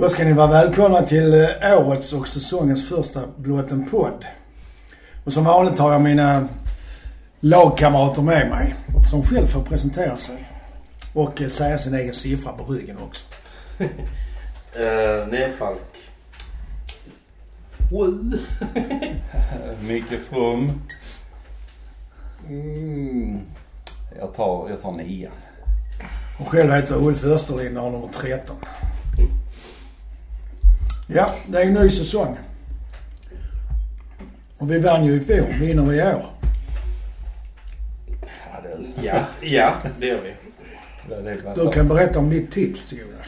[0.00, 4.24] Då ska ni vara välkomna till eh, årets och säsongens första Blått en podd.
[5.24, 6.48] Och som vanligt har jag mina
[7.40, 8.74] lagkamrater med mig
[9.10, 10.48] som själv får presentera sig.
[11.14, 13.24] Och eh, säga sin egen siffra på ryggen också.
[13.80, 15.96] Uh, Nerfalk.
[17.90, 18.38] Sju.
[19.88, 20.82] Micke From.
[22.48, 23.40] Mm.
[24.18, 25.30] Jag tar, jag tar nio.
[26.40, 28.56] Och själv heter jag Ulf Österlind och har nummer 13.
[31.12, 32.38] Ja, det är en ny säsong.
[34.58, 35.52] Och vi vann ju i fjol.
[35.60, 36.24] Vinner vi i år?
[38.52, 40.34] Ja, det, Ja, ja det gör vi.
[41.54, 43.26] Du kan berätta om ditt tips Jonas.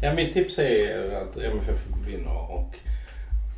[0.00, 2.74] Ja, mitt tips är att MFF vinner och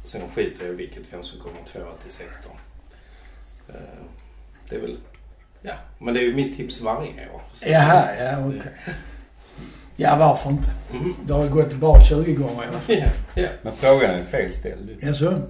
[0.04, 2.52] sen skiter jag i vilket vem som kommer tvåa till 16.
[3.68, 3.74] Eh,
[4.68, 4.96] Det är väl...
[5.62, 7.40] Ja, men det är ju mitt tips varje år.
[7.66, 8.72] Jaha, ja okej.
[9.96, 10.70] Ja, varför inte?
[10.92, 11.14] Mhm.
[11.26, 12.96] Det har ju gått bra 20 gånger i alla fall.
[12.96, 13.06] Ja,
[13.42, 13.48] ja.
[13.62, 14.90] Men frågan är felställd.
[15.00, 15.40] Jaså?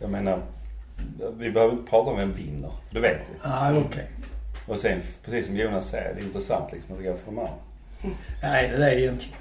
[0.00, 0.42] Jag menar,
[1.38, 2.72] vi behöver inte prata om vem vinner.
[2.90, 3.34] Det vet vi.
[3.42, 4.06] Ja, okej.
[4.66, 7.38] Och sen, precis som Jonas säger, det är intressant liksom att det går för de
[7.38, 7.52] andra.
[8.42, 9.36] Nej, det är det egentligen.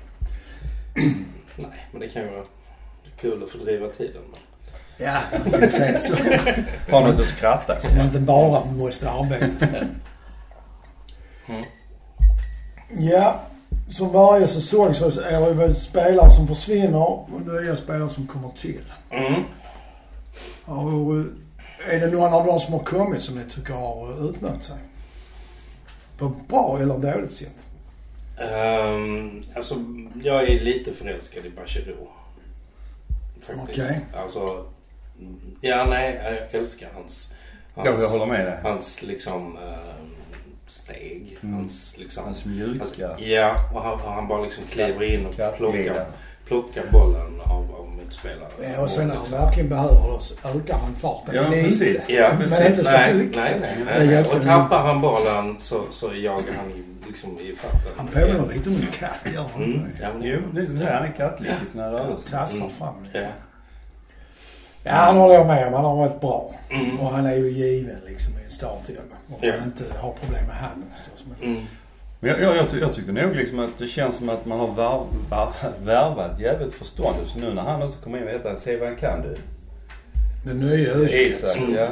[1.55, 2.43] Nej, men det kan ju vara
[3.21, 4.21] kul att fördriva tiden.
[4.97, 6.15] Ja, man kan ju säga det så.
[6.91, 7.83] Har något att skratta åt.
[7.83, 9.67] Så man inte bara måste arbeta.
[11.47, 11.63] Mm.
[12.99, 13.39] Ja,
[13.91, 18.49] som varje säsong så är det väl spelare som försvinner och nya spelare som kommer
[18.49, 18.93] till.
[19.09, 19.43] Mm.
[20.65, 21.15] Och,
[21.89, 24.77] är det någon av dem som har kommit som ni tycker har utmärkt sig?
[26.17, 27.65] På bra eller dåligt sätt?
[28.39, 29.75] Um, alltså,
[30.23, 32.07] jag är lite förälskad i Bachirou.
[33.41, 33.79] Faktiskt.
[33.79, 34.01] Okej.
[34.15, 34.65] Alltså,
[35.61, 37.33] ja nej, jag älskar hans...
[37.75, 38.59] hans Ja, jag håller med dig.
[38.63, 39.90] Hans liksom ehm,
[40.95, 41.37] steg.
[41.43, 41.55] Mm.
[41.55, 42.23] Hans liksom...
[42.23, 42.83] Hans mjuka.
[42.83, 46.05] Alltså, ja, och han, och han bara liksom kliver in och plockar,
[46.47, 48.49] plockar bollen av, av motspelare.
[48.75, 51.63] Ja, och sen när han verkligen behöver det så ökar han farten Ja, lite.
[51.63, 52.01] precis.
[52.09, 52.65] Ja, Men precis.
[52.67, 53.35] inte så Nej, mycket.
[53.35, 53.75] nej, nej.
[53.85, 54.07] Nej.
[54.07, 57.91] ganska Och tappar han bollen så, så jagar han i- liksom i fatten.
[57.97, 59.73] Han påminner lite om en katt, gör han Mm.
[59.79, 60.03] inte det?
[60.03, 60.93] Ja, men Jo, det är som det här.
[60.93, 62.29] Han är kattlik i sina rörelser.
[62.29, 62.69] Tassar Mm.
[62.69, 63.21] fram liksom.
[63.21, 63.27] Ja.
[64.83, 65.73] Ja, han håller jag med om.
[65.73, 66.53] Han har varit bra.
[66.69, 66.99] Mm.
[66.99, 69.15] Och han är ju given liksom i en startelva.
[69.29, 69.51] Om Ja.
[69.59, 71.25] han inte har problem med handen förstås.
[71.39, 71.49] Men...
[71.51, 71.63] Mm.
[72.19, 74.59] Men jag, jag, jag, ty- jag tycker nog liksom att det känns som att man
[74.59, 77.29] har vär, vär, värvat jävligt förståndigt.
[77.29, 79.35] Så nu när han också kommer in och heter se vad han kan du.
[80.45, 81.75] Den nya Isak, Özil.
[81.75, 81.87] ja.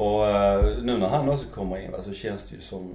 [0.00, 2.94] Och eh, nu när han också kommer in så känns det ju som...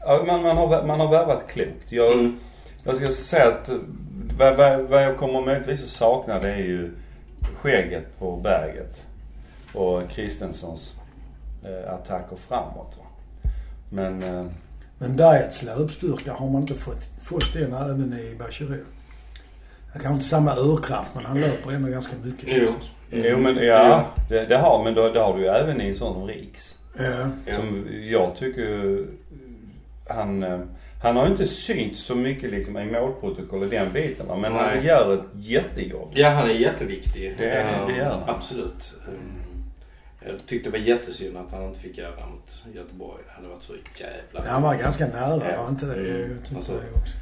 [0.00, 1.92] Ja, man, man, har, man har värvat klokt.
[1.92, 2.38] Jag, Mm.
[2.84, 3.74] jag ska säga att eh,
[4.38, 6.90] vad, vad, vad jag kommer möjligtvis att sakna det är ju
[7.60, 9.06] skägget på berget.
[9.74, 10.99] Och Kristensons eh,
[11.88, 12.96] attacker framåt.
[12.98, 13.04] Va.
[13.90, 14.44] Men eh,
[14.98, 18.84] Men bergets löpstyrka har man inte fått, fått den även i Bachirou.
[19.92, 22.48] Han kanske inte samma urkraft men han löper ändå ganska mycket.
[22.52, 22.68] Jo.
[23.10, 25.96] Jo men ja, det, det har, men då, det har du ju även i en
[25.96, 26.78] sån som Riks.
[26.98, 27.04] Ja.
[27.46, 27.56] Ja.
[27.56, 29.04] Som jag tycker
[30.08, 30.60] han, eh,
[31.02, 34.86] han har inte synts så mycket liksom i målprotokoll i den biten men han Nej.
[34.86, 36.08] gör ett jättejobb.
[36.14, 37.34] Ja, han är jätteviktig.
[37.38, 38.36] Det är- det gör han.
[38.36, 38.94] Absolut.
[39.08, 39.18] Mm.
[40.26, 43.22] Jag tyckte det var jättesynd att han inte fick göra mot Göteborg.
[43.26, 45.62] Det hade varit så jävla Han var ganska nära, Ja.
[45.62, 45.94] var inte det?
[45.94, 46.30] Mm.
[46.30, 47.16] Jag tyckte Alltså- det också.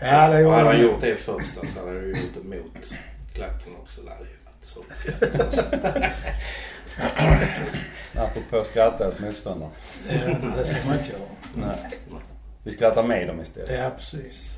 [0.00, 0.82] Ja, det hade gjorde han han.
[0.82, 2.94] gjort det först så hade han ju gjort det mot
[3.34, 4.02] klacken också.
[4.02, 5.64] Det hade ju varit så fett alltså.
[8.16, 9.70] Apropå att skratta åt motståndare.
[10.08, 10.16] Ja,
[10.56, 11.22] det ska man inte göra.
[11.54, 11.90] Nej.
[12.62, 13.70] Vi skrattar med dem istället.
[13.78, 14.48] Ja, precis.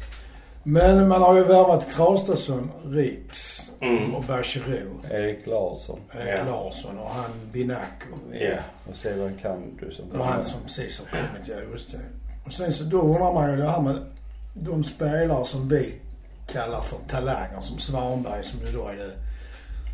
[0.62, 4.14] Men man har ju värvat Traustason, Riks Mm.
[4.14, 4.90] och Bachirou.
[5.10, 6.00] Erik Larsson.
[6.12, 6.44] Erik Ja.
[6.44, 8.06] Larsson och han Binaco.
[8.32, 8.54] Ja.
[8.90, 11.98] Och se vad kan du som Och han som precis har kommit, ja just det.
[12.46, 13.96] Och sen så då undrar man ju det här med
[14.54, 15.94] de spelare som vi
[16.52, 19.10] kallar för talanger som Svanberg som ju då är det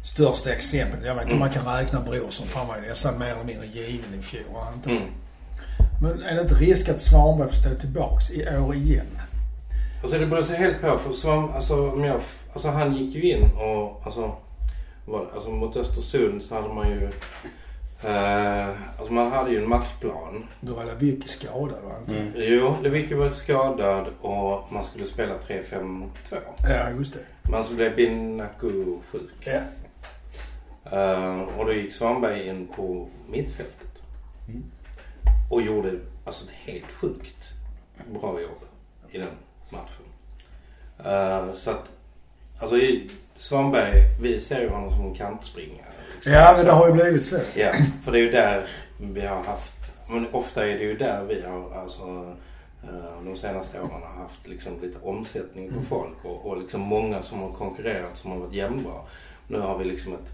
[0.04, 1.00] största exemplet.
[1.04, 3.44] Jag vet inte om man kan räkna Brorsson för han var ju nästan mer eller
[3.44, 4.42] mindre given i fjol.
[4.74, 4.90] inte?
[4.90, 5.02] Mm.
[6.02, 9.06] Men är det inte risk att Svanberg får stå tillbaks i år igen?
[10.02, 10.98] Alltså det beror sig helt på.
[10.98, 12.20] För Svan, alltså, om jag,
[12.52, 14.36] alltså han gick ju in och alltså,
[15.06, 17.10] vad, alltså mot Östersund så hade man ju
[18.02, 18.68] eh,
[18.98, 20.46] alltså man hade ju en matchplan.
[20.60, 21.94] Då var Lewicki skadad va?
[22.00, 22.18] inte?
[22.18, 22.32] Mm.
[22.36, 26.08] Jo, Lewicki var skadad och man skulle spela 3-5-2.
[26.62, 27.50] Ja, just det.
[27.50, 29.30] Men så blev Binaku sjuk.
[29.44, 29.60] Ja.
[30.92, 34.02] Eh, och då gick Svanberg in på mittfältet.
[34.48, 34.64] Mm.
[35.50, 37.54] Och gjorde alltså ett helt sjukt
[38.12, 38.58] bra jobb
[39.10, 39.28] i den
[39.70, 40.04] matchen.
[41.04, 41.88] Eh, så att,
[42.58, 45.86] alltså i Svanberg, vi ser ju honom som en kantspringare.
[46.14, 46.32] liksom.
[46.32, 47.38] Ja, men det har ju blivit så.
[47.54, 47.72] Ja,
[48.04, 48.66] för det är ju där
[49.00, 49.72] vi har haft,
[50.08, 52.34] men ofta är det ju där vi har alltså
[52.82, 57.22] eh, de senaste åren har haft liksom lite omsättning på folk och, och liksom många
[57.22, 59.00] som har konkurrerat som har varit jämnbra.
[59.48, 60.32] Nu har vi liksom ett,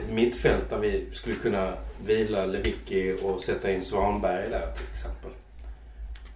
[0.00, 1.72] ett mittfält där vi skulle kunna
[2.06, 5.30] vila Lewicki och sätta in Svanberg där till exempel.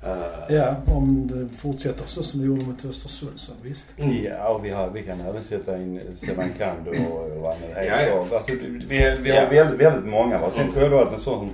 [0.06, 3.86] Eh, Ja, om det fortsätter så som det gjorde mot Östersund så visst.
[3.96, 4.24] mm.
[4.24, 7.80] Ja, och vi, har, vi kan även sätta in Sevankando och, och vad nu Ja,
[7.80, 8.08] heter.
[8.30, 8.36] ja.
[8.36, 8.54] Alltså,
[8.88, 9.48] vi, vi har Ja.
[9.50, 10.38] väldigt, väldigt många.
[10.38, 10.50] Va?
[10.50, 10.72] Sen Mm.
[10.72, 11.50] tror jag då att en sån som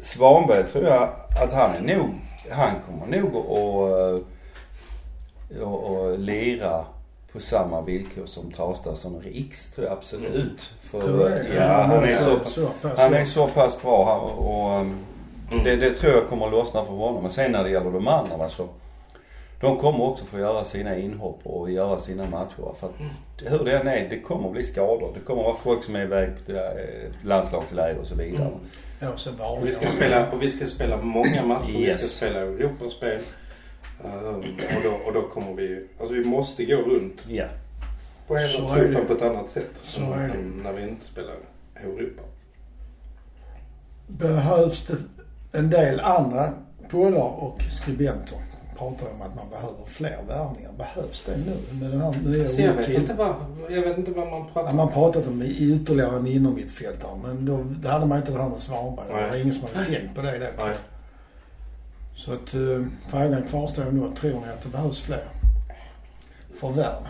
[0.00, 1.08] Svanberg tror jag
[1.42, 2.10] att han är nog,
[2.50, 4.22] han kommer nog att
[5.62, 6.84] och, och lira
[7.32, 10.70] på samma villkor som Traustason och Riks tror jag absolut.
[10.80, 11.46] För, Tror du det?
[11.56, 14.96] ja, han är så, han är så pass bra han- och um,
[15.52, 15.64] Mm.
[15.64, 17.22] det, det tror jag kommer att lossna för honom.
[17.22, 18.68] Men sen när det gäller de andra va, så
[19.60, 22.74] de kommer också få göra sina inhopp och göra sina matcher.
[22.76, 22.92] För att
[23.52, 25.10] hur det än är, det kommer att bli skador.
[25.14, 28.46] Det kommer att vara folk som är iväg på eh, landslagsläger och så vidare.
[28.46, 28.58] Mm.
[29.00, 31.66] Ja, och sen Och vi ska spela, och vi ska spela många matcher.
[31.66, 32.16] Vi ska Yes.
[32.16, 33.20] spela Europaspel.
[34.04, 34.34] Um,
[34.76, 35.86] och, då, och då kommer vi...
[36.00, 37.44] Alltså vi måste gå runt Ja.
[38.26, 39.70] på hela Så truppen på ett annat sätt.
[39.82, 40.34] Så än- är det.
[40.34, 41.34] än när vi inte spelar
[41.76, 42.22] Europa.
[44.06, 44.96] Behövs det
[45.52, 46.52] en del andra
[46.90, 48.38] poddar och skribenter
[48.78, 50.70] pratar om att man behöver fler värvningar.
[50.78, 53.34] Behövs det nu med den här nya Så jag, vet inte vad,
[53.70, 54.76] jag vet inte vad man pratar Ja, om.
[54.76, 58.38] man har pratat om i- ytterligare en innermittfältare men då, det hade man inte det
[58.42, 59.06] här med Svanberg.
[59.08, 60.64] Det var ingen som hade tänkt på det då.
[60.66, 60.74] Nej.
[62.14, 64.10] Så att uh, frågan kvarstår nu.
[64.16, 65.24] Tror ni att det behövs fler
[66.60, 67.02] förvärv?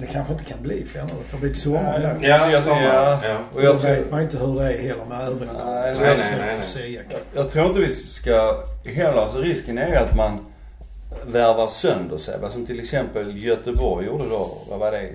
[0.00, 1.08] Det kanske inte kan bli fler nu.
[1.22, 2.16] Det får bli ett sommar Nej.
[2.20, 2.26] då.
[2.26, 2.82] Ja, Jag- sommar.
[2.82, 3.20] ja.
[3.24, 3.38] Ja.
[3.54, 5.94] Och Jag jag tror, vet man inte hur det är heller med övriga Nej, nej,
[6.00, 6.66] nej, nej, att nej.
[6.66, 7.00] säga.
[7.34, 10.38] jag tror inte vi ska heller, alltså risken är ju att man
[11.26, 12.38] värvar sönder sig.
[12.40, 15.10] Vad som till exempel Göteborg gjorde då, vad var det,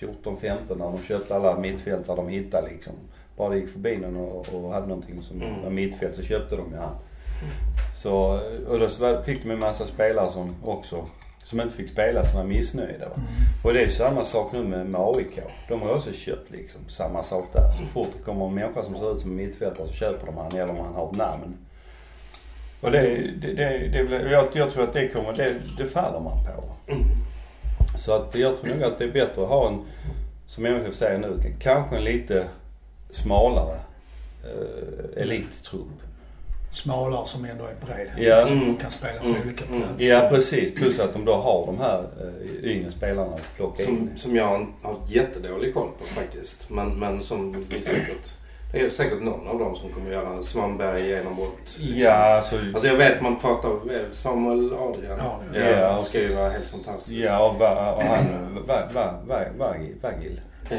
[0.00, 2.92] 14-15 när de köpte alla mittfältare de hittade liksom.
[3.36, 5.62] Bara det gick förbi någon och, och hade någonting som Mm.
[5.62, 6.94] var mittfält så köpte de ju han.
[7.96, 8.88] Så, och då
[9.22, 11.04] fick de en massa spelare som också,
[11.44, 13.16] som inte fick spela som var missnöjda va.
[13.64, 15.38] Och det är samma sak nu med, med AIK.
[15.68, 17.72] De har också köpt liksom samma sak där.
[17.72, 20.36] Så fort det kommer en människa som ser ut som en mittfältare så köper de
[20.36, 21.56] han eller om han har ett namn.
[22.80, 23.00] Och det,
[23.40, 26.64] det, det, det, jag, jag tror att det kommer, det, det faller man på.
[27.98, 29.82] Så att jag tror nog att det är bättre att ha en,
[30.46, 32.48] som MFF säger nu, kanske en lite
[33.10, 33.78] smalare
[34.44, 36.03] eh, elittrupp.
[36.74, 38.08] Smalare som ändå är bred.
[38.28, 38.46] Ja.
[38.46, 38.76] Som Mm.
[38.76, 39.42] kan spela på Mm.
[39.44, 39.80] olika Mm.
[39.82, 40.04] platser.
[40.04, 43.86] Ja precis, plus att de då har de här eh, yngre spelarna att plocka in.
[43.88, 46.70] Som, som jag har jättedålig koll på faktiskt.
[46.70, 48.32] Men, men som vi säkert...
[48.72, 51.56] Det är säkert någon av dem som kommer göra Svanberg genombrott.
[51.64, 51.98] liksom.
[51.98, 55.18] Ja, alltså, Alltså jag vet man pratar eh, Samuel Adrian.
[55.18, 56.02] Ja, ja, ja.
[56.02, 57.12] ska ju vara helt fantastisk.
[57.16, 58.24] ja och, va, och han,
[58.66, 60.76] va, va, va, Vagil, Vagil Ja.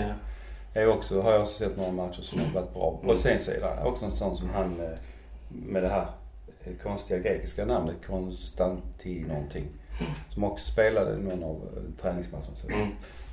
[0.74, 3.00] är också, har jag också sett några matcher som har varit bra.
[3.04, 3.10] Mm.
[3.16, 4.98] Och sen så är det också en sån som han eh,
[5.50, 6.08] med det här
[6.64, 9.66] eh, konstiga grekiska namnet Konstantin någonting.
[10.30, 12.48] Som också spelade någon av eh, träningsmatcherna.
[12.74, 12.88] Mm.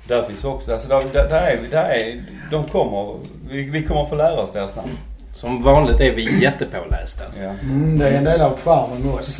[0.07, 3.19] Där finns också, alltså där, där, där, är, där är, de kommer,
[3.49, 4.89] vi, vi kommer få lära oss deras namn.
[5.33, 7.23] Som vanligt är vi jättepålästa.
[7.41, 7.49] Ja.
[7.63, 9.37] Mm, det är en del av charmen med oss.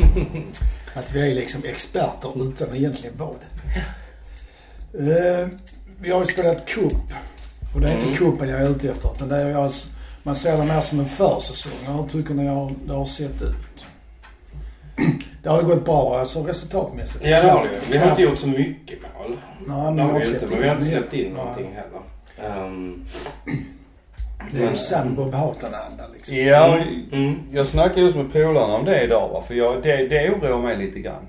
[0.93, 3.79] Att vi är liksom experter utan att egentligen vara det.
[4.99, 5.47] Eh,
[5.99, 6.93] vi har ju spelat cup.
[7.75, 8.07] Och det är Mm.
[8.07, 9.09] inte cupen jag är ute efter.
[9.15, 9.71] Utan det är jag,
[10.23, 11.95] man ser det mer som en försäsong.
[11.95, 13.85] Hur tycker ni har, det har sett ut?
[15.43, 17.25] Det har ju gått bra alltså resultatmässigt.
[17.25, 17.79] Ja det har det ju.
[17.91, 19.37] Vi har inte gjort så mycket mål.
[19.65, 20.47] Nej, men har vi inte.
[20.49, 21.33] Men vi har inte in släppt in Nej.
[21.33, 22.65] någonting heller.
[22.65, 23.05] Um,
[24.51, 26.35] Det är ju Men- sann Bob Hatan-anda liksom.
[26.35, 26.77] Ja,
[27.11, 27.39] mm.
[27.51, 29.41] jag snackade just med polarna om det idag va.
[29.41, 31.27] För jag, det, det oroar mig lite grann.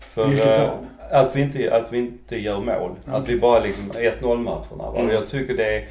[0.00, 0.86] För Vilket eh, av?
[1.10, 2.90] att, vi inte, att vi inte gör mål.
[3.06, 3.34] Att Okej.
[3.34, 4.92] vi bara liksom 1-0 matcherna va.
[4.94, 5.06] Mm.
[5.06, 5.84] Och jag tycker det är,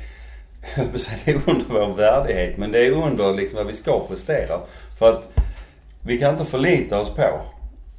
[0.75, 2.57] det är under vår värdighet.
[2.57, 4.59] Men det är under liksom vad vi ska prestera.
[4.99, 5.29] För att
[6.01, 7.21] vi kan inte förlita oss på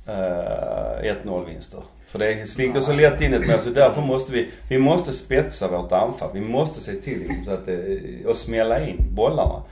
[0.06, 1.80] eh, 1-0 vinster.
[2.06, 5.68] För det slinker så lätt in ett mål så därför måste vi, vi måste spetsa
[5.68, 6.30] vårt anfall.
[6.34, 9.62] Vi måste se till liksom, så att det, och smälla in bollarna.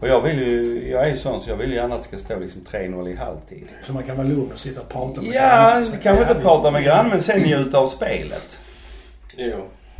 [0.00, 2.08] Och jag vill ju, jag är ju sån så jag vill ju gärna att det
[2.08, 3.68] ska stå liksom 3-0 i halvtid.
[3.86, 5.98] Så man kan vara lugn och sitta och prata med Ja, grannen.
[6.02, 8.60] kanske inte prata med grannen men sen njuta av spelet.
[9.36, 9.56] Jo.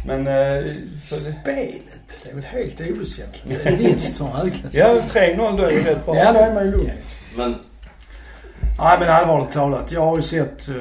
[0.07, 1.83] Men, eh, Spelet,
[2.25, 3.45] det är väl helt oväsentligt.
[3.65, 4.75] Det är vinst som räknas.
[4.75, 6.17] ja 3-0 då är det rätt bra.
[6.17, 6.91] Ja, då är man ju lugn.
[7.37, 7.55] Men
[8.79, 9.93] Nej men allvarligt talat.
[9.93, 10.75] Jag har ju sett, eh,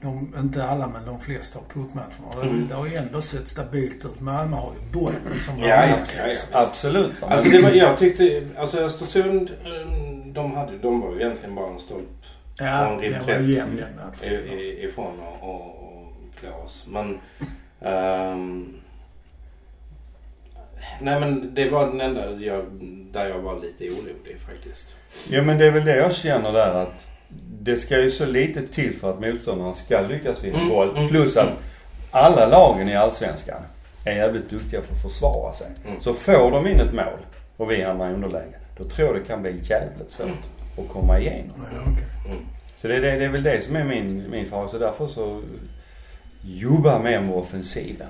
[0.00, 2.34] de, inte alla men de flesta av cupmatcherna.
[2.34, 2.66] Det, Mm.
[2.68, 4.20] det har ju ändå sett stabilt ut.
[4.20, 5.96] Malmö har ju bollen som Ja, ja, ja,
[6.52, 6.58] ja.
[6.60, 7.22] Absolut.
[7.22, 9.88] Alltså det var, jag tyckte, alltså Östersund, eh,
[10.32, 12.08] de, hade, de var ju egentligen bara en stolp
[12.58, 14.58] Ja, en det var ju jämn den i- matchen.
[14.90, 16.86] ifrån och, och, och klå oss.
[16.88, 17.18] Men
[17.84, 18.74] ehm,
[21.00, 22.64] Nej men det var den enda jag,
[23.12, 24.96] där jag var lite orolig faktiskt.
[25.30, 27.06] Ja men det är väl det jag känner där att
[27.60, 30.96] det ska ju så lite till för att motståndarna ska lyckas vinna Mm, boll.
[30.96, 31.48] mm, Plus att
[32.10, 33.62] alla lagen i Allsvenskan
[34.04, 35.66] är jävligt duktiga på att försvara sig.
[35.88, 36.00] Mm.
[36.00, 37.18] Så får de in ett mål
[37.56, 38.54] och vi hamnar i underläge.
[38.78, 40.28] Då tror jag det kan bli jävligt svårt
[40.78, 41.66] att komma igenom.
[41.82, 42.36] Okej.
[42.76, 44.68] Så det, det, det är väl det som är min, min fara.
[44.68, 45.42] Så därför så
[46.44, 48.08] jobba mer med offensiven.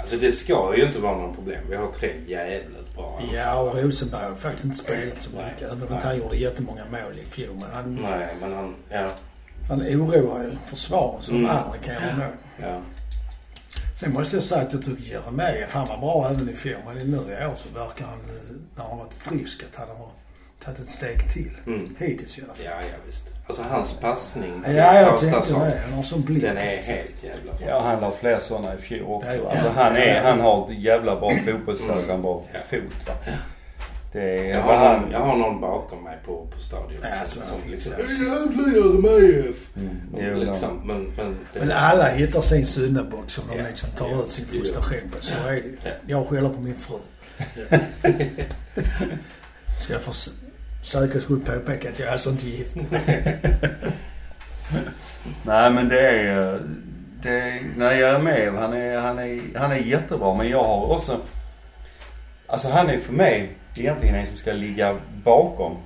[0.00, 1.60] Alltså det ska ju inte vara någon problem.
[1.70, 3.22] Vi har tre jävligt bra.
[3.34, 5.62] Ja, och Rosenberg har faktiskt inte spelat så mycket.
[5.72, 7.54] Även om han gjorde jättemånga mål i fjol.
[7.60, 9.10] Men han, Nej men han, ja.
[9.68, 11.42] han oroar ju försvaret så Mm.
[11.42, 12.36] de andra kan göra mål.
[12.62, 12.80] ja.
[14.00, 16.78] Sen måste jag säga att jag tycker Jeremejeff, han var bra även i fjol.
[16.86, 20.08] Men nu i år så verkar han, eh, när han varit frisk, att han har
[20.64, 21.52] tagit ett steg till.
[21.66, 21.96] Mm.
[21.98, 22.64] Hittills i alla fall.
[22.64, 23.24] Ja, ja visst.
[23.48, 25.80] Alltså hans passning Ja, jag Traustason, det.
[25.84, 26.42] Han har sån blick.
[26.42, 29.30] Den är helt jävla Ja, han har fler sådana i fjol också.
[29.34, 32.58] Ja, Alltså han är, han har ett jävla bra fotbollsöga, en bra Ja.
[32.70, 33.12] fot va.
[34.12, 36.98] Det är, Jag har, han, någon, jag har någon bakom mig på, på stadion.
[37.02, 37.92] Ja, som, så som liksom...
[37.92, 38.14] fixar.
[38.14, 39.56] Jävla Jeremejeff!
[39.76, 40.00] Mm,
[40.34, 43.64] jo, Liksom, men, men, det, Men alla hittar sin syndabock som de Ja.
[43.68, 44.18] liksom tar Ja.
[44.22, 45.22] ut sin frustration på.
[45.24, 45.62] Så är det.
[45.84, 45.90] Ja.
[46.06, 46.96] Jag skäller på min fru.
[49.78, 50.14] Ska jag för
[50.82, 52.74] s- säkerhets skull påpeka att jag är alltså inte gift.
[55.42, 56.60] Nej men det är,
[57.22, 61.20] det är, nej Jeremejeff han är, han är, han är jättebra men jag har också,
[62.46, 65.76] alltså han är för mig egentligen en som ska ligga bakom.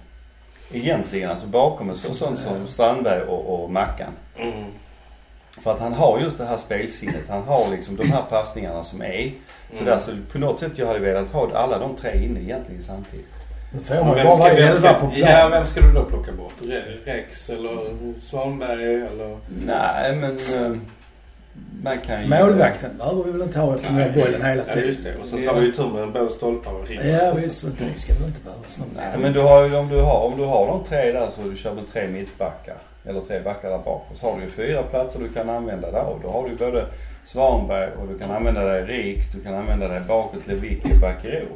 [0.75, 4.13] Egentligen alltså bakom en sån sån som Strandberg och, och Mackan.
[4.37, 4.65] mm,
[5.63, 7.25] För att han har just det här spelsinnet.
[7.29, 9.31] Han har liksom de här passningarna som är
[9.79, 9.99] sådär.
[9.99, 13.42] Så på något sätt jag hade velat ha alla de tre inne egentligen samtidigt.
[13.73, 15.13] Nu får man bara ska, vara vem, elva på ska, plan.
[15.17, 16.53] ja, vem ska du då plocka bort?
[16.61, 17.79] Re- Rex eller
[18.31, 19.39] Svanberg eller?
[19.67, 20.79] Nej men eh,
[21.83, 22.29] man kan ju...
[22.29, 24.89] Målvakten behöver vi väl inte ha eftersom vi har bollen hela Ja, tiden.
[24.89, 25.15] just det.
[25.21, 27.01] Och så har vi ju tur med både stolpar och ring.
[27.05, 30.01] Ja visst, det ska väl inte behövas någon Nej men du har ju, om du
[30.01, 32.77] har, om du har de tre där så du kör med tre mittbackar.
[33.05, 34.07] Eller tre backar där bak.
[34.11, 36.05] Och så har du ju fyra platser du kan använda där.
[36.05, 36.87] Och då har du både
[37.25, 41.47] Svanberg och du kan använda dig Riks, du kan använda dig bakåt Lewicki och Bakirou.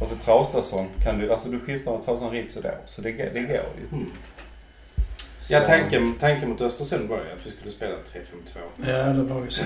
[0.00, 2.74] Och så Traustason kan du, alltså du skiftar med Traustason, Riks och då.
[2.86, 3.98] Så det, det går ju.
[3.98, 4.10] Mm.
[5.50, 8.90] Ja, tanken, tanken mot Östersund var ju att vi skulle spela 3-5-2.
[8.90, 9.64] Ja det var ju så.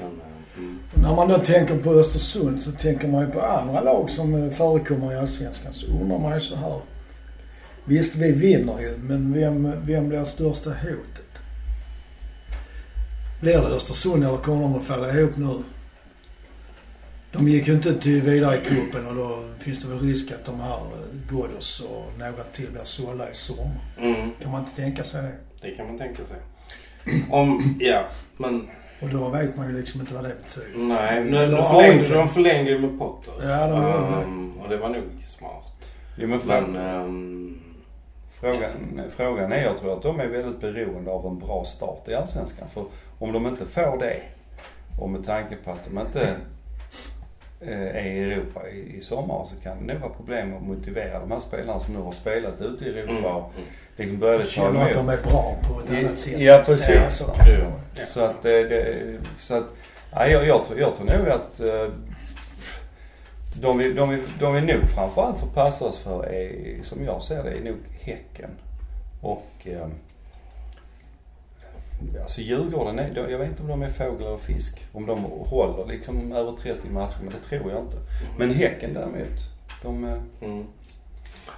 [0.00, 0.78] Men, eh, mm.
[0.94, 4.50] När man då tänker på Östersund så tänker man ju på andra lag som eh,
[4.50, 5.72] förekommer i Allsvenskan.
[5.72, 6.80] Så undrar man ju så här.
[7.84, 11.42] Visst, vi vinner ju, men vem, vem blir största hotet?
[13.40, 15.62] Blir det Östersund eller kommer de att falla ihop nu?
[17.32, 20.44] De gick ju inte till vidare i cupen och då finns det väl risk att
[20.44, 23.80] de här eh, Ghoddos och några till blir sålda i sommar.
[23.98, 25.32] Mm, Kan man inte tänka sig det?
[25.68, 26.36] det kan man tänka sig.
[27.30, 28.04] Om, ja,
[28.36, 28.68] men
[29.02, 30.78] Och då vet man ju liksom inte vad det betyder.
[30.78, 31.24] nej.
[31.24, 33.32] Nu, de, förlängde, de förlängde ju med Potter.
[33.42, 34.22] Ja, de gjorde det.
[34.22, 35.92] Ehm, Och det var nog smart.
[36.16, 37.60] Jo men Men, ehm,
[38.40, 38.70] frågan,
[39.16, 42.68] frågan är, jag tror att de är väldigt beroende av en bra start i Allsvenskan.
[42.68, 42.84] För
[43.18, 44.22] om de inte får det
[45.00, 46.36] och med tanke på att de inte
[47.60, 51.30] är i Europa i, i sommar så kan det nog vara problem att motivera de
[51.30, 53.52] här spelarna som nu har spelat ute i Europa mm, och
[53.96, 56.40] liksom började ta Känner att de är bra på ett annat sätt.
[56.40, 56.94] Ja, precis.
[56.94, 57.72] Ja, så Ja.
[57.94, 58.06] Ja.
[58.06, 59.74] Så att det, det så att,
[60.14, 61.92] nej, jag, jag, tror, jag tror nog att eh,
[63.60, 67.22] de vi, de, vi, de vi nog framförallt får passa oss för är, som jag
[67.22, 68.50] ser det, är nog Häcken.
[69.20, 69.86] Och eh,
[72.22, 74.86] Alltså Djurgården, är, jag vet inte om de är fågel eller fisk.
[74.92, 77.96] Om de håller liksom över 30 matcher, men det tror jag inte.
[78.38, 79.38] Men Häcken däremot,
[79.82, 80.04] de...
[80.04, 80.66] eh, mm.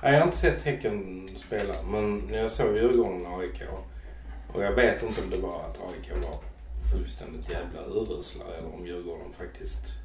[0.03, 3.63] Nej, jag har inte sett Häcken spela, men jag såg Djurgården och AIK.
[4.53, 6.35] Och jag vet inte om det var att AIK var
[6.93, 9.99] fullständigt jävla urusla eller om Djurgården faktiskt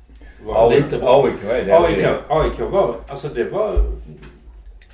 [0.45, 1.25] var lite bra.
[1.25, 1.79] AIK är det.
[1.79, 3.91] AIK, AIK var, alltså det var,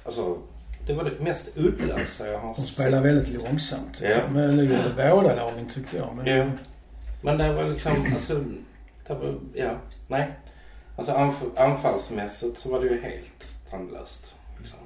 [0.04, 0.38] alltså
[0.88, 4.02] det var det mest uddlösa jag har De spelar väldigt långsamt.
[4.02, 4.18] Ja.
[4.32, 6.16] Men det gjorde båda lagen tyckte jag.
[6.16, 6.46] Men Ja.
[7.22, 8.44] Men det var liksom, alltså,
[9.08, 9.72] det var, ja,
[10.08, 10.32] nej.
[10.98, 14.36] Alltså anf- anfallsmässigt så var det ju helt tandlöst.
[14.60, 14.80] Liksom.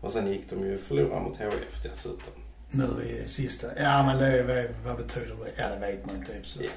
[0.00, 2.32] Och sen gick de ju förlora mot HF dessutom.
[2.70, 3.66] nu i sista.
[3.76, 4.64] Ja men det vad,
[4.94, 5.62] vad betyder det?
[5.62, 6.24] Ja det vet man.
[6.24, 6.60] Typ, så.
[6.62, 6.68] Ja.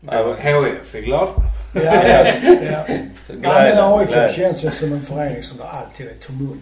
[0.00, 1.28] Nej, HF är glad.
[1.74, 2.26] Ja, ja,
[2.62, 2.84] ja.
[3.26, 6.60] så ja men AIK känns ju som en förening som det alltid är tumult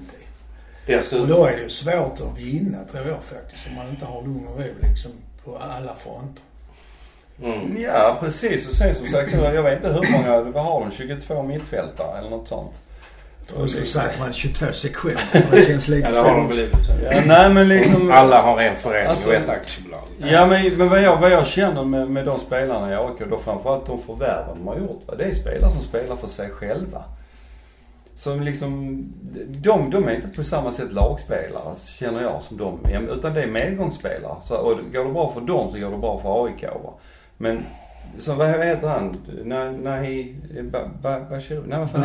[0.90, 0.94] i.
[0.94, 3.66] Och Dessutom, då är det ju svårt att vinna tror jag faktiskt.
[3.68, 5.10] Om man inte har lugn och ro liksom
[5.44, 6.42] på alla fronter.
[7.42, 10.90] mm, Ja precis och sen som sagt jag vet inte hur många, vad har de?
[10.90, 12.82] 22 mittfältare eller något sånt.
[13.38, 15.22] Jag tror du skulle säga att man hade 22 sektioner.
[15.50, 16.76] Det känns lite Ja, det har de så.
[16.76, 16.96] för sig.
[17.04, 18.10] Ja, nej men liksom...
[18.10, 20.00] Alla har en förening Alltså- och ett aktiebolag.
[20.18, 23.38] Ja men, men vad, jag, vad jag känner med, med de spelarna i AIK, då
[23.38, 25.02] framförallt de förvärven de har gjort.
[25.06, 25.14] Va?
[25.18, 27.02] Det är spelare som spelar för sig själva.
[28.20, 29.04] Som liksom,
[29.48, 32.78] de, de är inte på samma sätt lagspelare känner jag som de.
[33.10, 34.36] Utan det är medgångsspelare.
[34.42, 36.62] Så, och går det bra för dem så går det bra för AIK.
[36.62, 36.92] Va?
[37.36, 37.62] Men,
[38.18, 39.16] så vad heter han?
[39.44, 40.36] Na- Nahi,
[41.02, 42.02] ba, Bashir, nej vad fan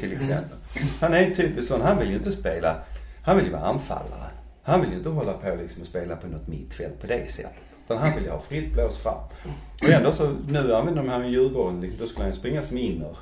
[0.00, 0.58] till exempel.
[1.00, 2.76] Han är ju typiskt sån, han vill ju inte spela,
[3.24, 4.30] han vill ju vara anfallare.
[4.62, 7.52] Han vill ju inte hålla på liksom och spela på något mittfält på det sättet.
[7.84, 9.18] Utan han vill ju ha fritt blås fram.
[9.82, 12.62] Och ändå så, nu använder de här med Djurgården, liksom, då skulle han ju springa
[12.62, 13.16] som inner.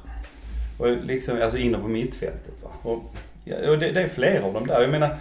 [0.83, 2.71] Och liksom, alltså inner på mittfältet va.
[2.83, 3.03] Och,
[3.45, 4.81] ja, och det, det är fler av dem där.
[4.81, 5.17] Jag menar,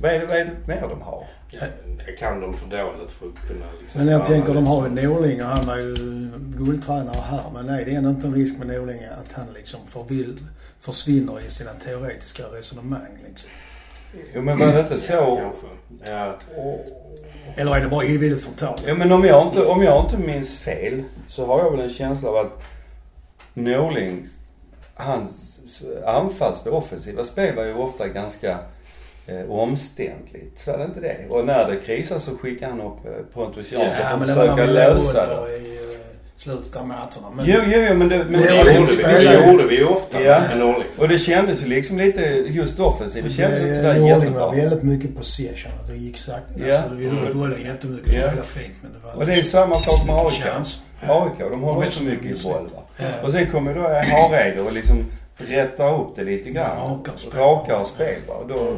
[0.00, 1.24] vad är det, vad är det mer de har?
[1.50, 1.60] Ja,
[2.18, 4.04] kan de för dåligt för att kunna liksom...
[4.04, 5.94] Men jag tänker de har ju liksom- Norling och han var ju
[6.56, 7.42] guldtränare här.
[7.54, 10.38] Men nej, det är ändå inte en risk med Norling att han liksom förvill,
[10.80, 13.50] försvinner i sina teoretiska resonemang liksom.
[14.34, 15.36] Jo men var det inte Ja, så?
[15.36, 15.66] kanske.
[16.12, 16.34] Ja.
[17.56, 18.78] Eller är det bara illvilligt förtal?
[18.86, 21.90] Ja men om jag, inte, om jag inte minns fel så har jag väl en
[21.90, 22.62] känsla av att
[23.54, 24.26] Norling,
[24.94, 25.58] hans
[26.06, 28.58] anfallsspel, offensiva spel var ju ofta ganska
[29.26, 30.66] eh, omständligt.
[30.66, 31.16] Var det inte det?
[31.30, 34.34] Och när det krisar så skickar han upp eh, Pontus Jansson Ja, för att det
[34.34, 35.56] var försöka lösa det.
[35.56, 35.98] i eh,
[36.36, 37.30] slutet av matcherna.
[37.36, 39.66] Men Jo, jo, jo men det, men Det Det var det, gjorde vi, det gjorde
[39.66, 40.40] vi ju ofta Ja.
[40.48, 40.88] med Norling.
[40.98, 44.46] och det kändes ju liksom lite, just offensivt, det kändes inte sådär Norling jättebra.
[44.46, 45.72] var väldigt mycket possession.
[45.88, 46.42] Det gick sakta.
[46.68, 46.76] Ja.
[46.78, 48.14] Alltså, vi höll bollen jättemycket.
[48.14, 48.20] Ja.
[48.28, 50.42] Spelade fint men det var Och det är samma sak med AIK.
[51.08, 53.06] AIK, de har också så mycket i boll va.
[53.22, 55.06] Och sen kommer då Hareide och liksom
[55.36, 57.00] rättar upp det lite grann.
[57.32, 58.20] Rakare spel.
[58.28, 58.34] Va.
[58.34, 58.76] Och Då,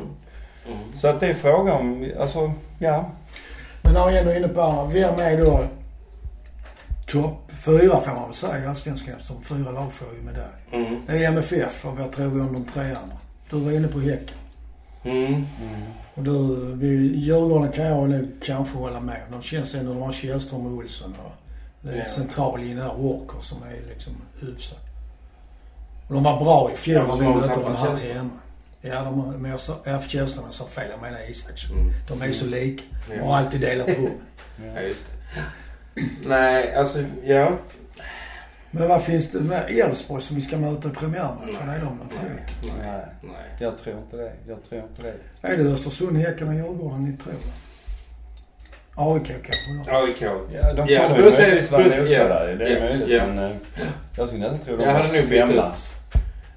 [0.66, 0.78] Mm.
[0.96, 3.10] Så att det är fråga om, alltså, ja.
[3.82, 4.84] Men när vi ändå är inne på andra.
[4.84, 5.64] Vem är då
[7.06, 10.44] topp fyra får man väl säga i Allsvenskan eftersom fyra lag får ju medalj.
[10.72, 11.02] Mm.
[11.06, 13.16] Det är MFF och vad tror vi om de tre andra?
[13.50, 14.36] Du var inne på Häcken.
[15.04, 15.44] Mm.
[16.14, 16.32] Och du,
[17.14, 19.32] Djurgården kan jag nu kanske hålla med om.
[19.32, 21.32] De känns ändå, de har Källström och Olsson och
[21.92, 22.04] Ja.
[22.04, 24.78] central linje där, Walker som är liksom hyfsad.
[26.08, 28.30] Och de var bra i fjol när vi mötte dem här hemma.
[28.80, 30.90] Ja, de men jag sa, ja, för Källström, jag sa fel.
[30.90, 31.78] Jag menar Isaksson.
[31.78, 31.92] Mm.
[32.08, 32.84] De är så lika
[33.16, 33.22] Ja.
[33.22, 34.10] och har alltid delat rum.
[34.74, 35.04] Ja, just
[35.94, 36.02] det.
[36.28, 37.58] Nej, alltså, ja.
[38.70, 41.68] Men vad finns det med Elfsborg som vi ska möta i premiärmatchen?
[41.68, 42.20] Är de något hot?
[42.22, 42.76] Nej.
[42.78, 43.06] Nej.
[43.22, 43.44] Nej.
[43.58, 44.32] Jag tror inte det.
[44.48, 45.14] Jag tror inte det.
[45.48, 47.34] Är det Östersund, Häcken och Djurgården ni tror?
[48.96, 49.92] AIK kanske?
[49.96, 50.22] AIK.
[50.22, 52.56] Ja, de Ja, kommer ju möjligtvis vara nosa där.
[52.58, 53.22] Det är möjligt.
[53.22, 53.50] Men eh,
[54.16, 55.96] jag skulle nästan tro de Jag hade nog bytt ut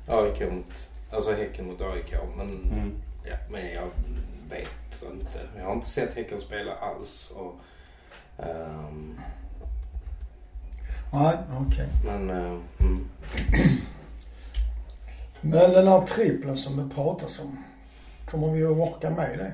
[0.07, 2.13] AIK mot, alltså Häcken mot AIK.
[2.37, 2.91] Men, Mm.
[3.25, 3.87] ja, men jag
[4.49, 5.39] vet inte.
[5.57, 7.31] Jag har inte sett Häcken spela alls.
[7.35, 7.55] Och,
[8.45, 9.19] ehm,
[11.13, 11.33] Nej,
[11.67, 11.87] okej.
[12.05, 13.07] men, eh, mm.
[15.41, 17.63] Men den här trippeln som det pratas om.
[18.25, 19.51] Kommer vi att orka med det?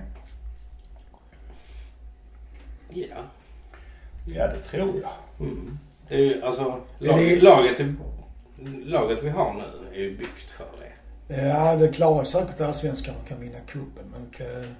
[2.95, 3.15] Ja.
[4.25, 5.47] Ja, det tror jag.
[5.47, 5.79] Mm.
[6.07, 7.95] Det är ju, alltså, det- lag, laget, är,
[8.85, 9.63] laget vi har nu
[9.97, 11.47] är ju byggt för det.
[11.47, 14.05] Ja, det klarar säkert Allsvenskan och kan vinna cupen.
[14.11, 14.75] Men kan...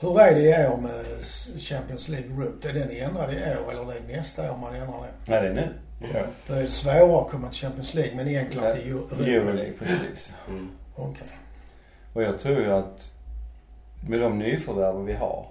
[0.00, 1.04] hur är det i år med
[1.60, 2.68] Champions League Route?
[2.68, 5.14] Är den ändrad i år eller är det nästa år man ändrar den?
[5.26, 5.68] Nej, det är nu.
[6.14, 6.22] Ja.
[6.46, 9.72] Då är det svårare att komma till Champions League men enklare till Europa League.
[9.78, 10.32] precis.
[10.48, 10.68] Mm.
[10.96, 11.28] Okej.
[12.12, 13.10] Och jag tror ju att
[14.08, 15.46] med de nyförvärven vi har,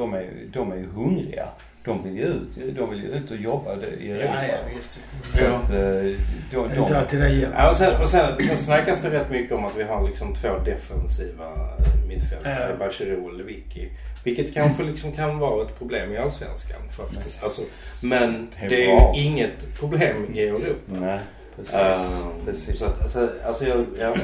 [0.00, 1.48] de är, ju- de är ju hungriga.
[1.84, 4.34] De vill ju ut, de vill ju ut och jobba i Europa.
[4.34, 4.92] Ja, ja, visst.
[4.92, 5.56] Så Ja.
[5.56, 6.16] att, eh, de,
[6.50, 7.56] Det inte de, alltid det gäller.
[7.56, 10.34] Ja, och sen, och sen, sen snackas det rätt mycket om att vi har liksom
[10.34, 12.76] två defensiva eh, mittfältare, Ja.
[12.86, 13.88] Bachirou och Lewicki.
[14.24, 16.80] Vilket kanske liksom kan vara ett problem i Allsvenskan.
[16.90, 17.44] Faktiskt.
[17.44, 17.62] Alltså,
[18.02, 18.76] men Det är det
[19.16, 20.74] ju inget problem i Europa.
[20.86, 21.18] nej,
[21.56, 21.74] precis.
[21.74, 22.78] Ehm, precis.
[22.78, 24.14] Så att, alltså, alltså jag, ja,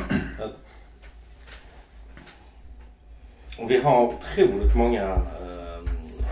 [0.41, 0.51] jag,
[3.59, 5.23] och vi har otroligt många ehm,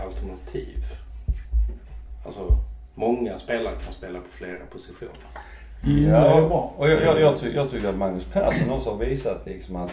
[0.05, 0.83] alternativ.
[2.25, 2.57] Alltså
[2.95, 5.11] många spelare kan spela på flera positioner.
[5.85, 6.73] Mm, det är bra.
[6.77, 9.91] och jag, jag, jag, ty, jag tycker att Magnus Persson också har visat liksom att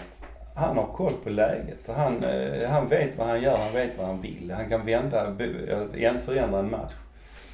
[0.54, 1.88] han har koll på läget.
[1.96, 4.52] Han, eh, han vet vad han gör, han vet vad han vill.
[4.56, 5.34] Han kan vända,
[6.20, 6.92] förändra en match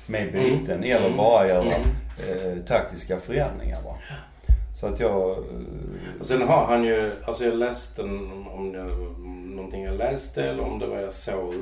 [0.06, 0.96] med byten Mm.
[0.96, 1.16] eller Mm.
[1.16, 1.72] bara göra Mm.
[2.58, 3.94] eh, taktiska förändringar va.
[4.80, 5.30] Så att jag...
[5.30, 5.36] Eh,
[6.20, 8.84] Och sen har han ju, alltså jag läste en, om det
[9.56, 11.54] någonting jag läste eller om det var jag såg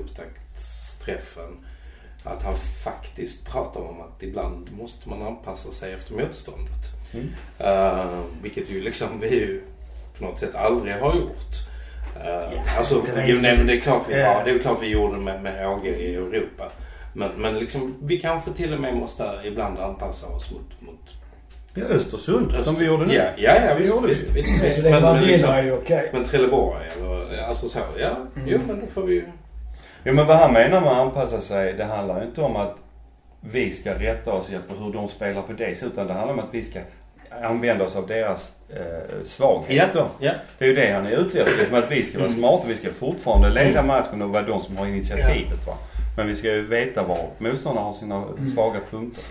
[1.12, 1.56] upptaktsträffen.
[2.24, 6.72] Att han faktiskt pratar om att ibland måste man anpassa sig efter motståndet.
[7.14, 7.26] Mm.
[7.60, 9.62] Uh, vilket ju liksom vi ju
[10.18, 11.52] på något sätt aldrig har gjort.
[12.16, 13.26] Uh, alltså, det.
[13.26, 14.32] jo, nej, men det är klart vi Ja.
[14.32, 14.44] har.
[14.44, 16.70] Det är klart vi gjorde med, med AG i Europa.
[17.14, 21.14] Men, men liksom, vi kanske till och med måste ibland anpassa oss mot, mot
[21.74, 23.14] Ja, Östersund som vi gjorde nu.
[23.14, 24.32] Ja, ja, ja Vi gjorde visst, det.
[24.32, 24.78] visst, Så visst.
[24.78, 26.10] länge man vinner är ju okej.
[26.12, 28.10] Men Trelleborg eller alltså så, ja.
[28.46, 29.24] Jo men då får vi ju...
[30.06, 32.76] Ja men vad han menar med att anpassa sig, det handlar ju inte om att
[33.40, 35.92] vi ska rätta oss efter hur de spelar på det sättet.
[35.92, 36.80] Utan det handlar om att vi ska
[37.42, 40.04] använda oss av deras eh, svagheter.
[40.20, 40.32] ja.
[40.58, 41.56] Det är ju det han är ute efter.
[41.56, 42.64] Det är som att vi ska vara smarta.
[42.68, 45.66] Vi ska fortfarande leda matchen och vara de som har initiativet.
[45.66, 45.74] Va?
[46.16, 49.24] Men vi ska ju veta var motståndarna har sina svaga punkter.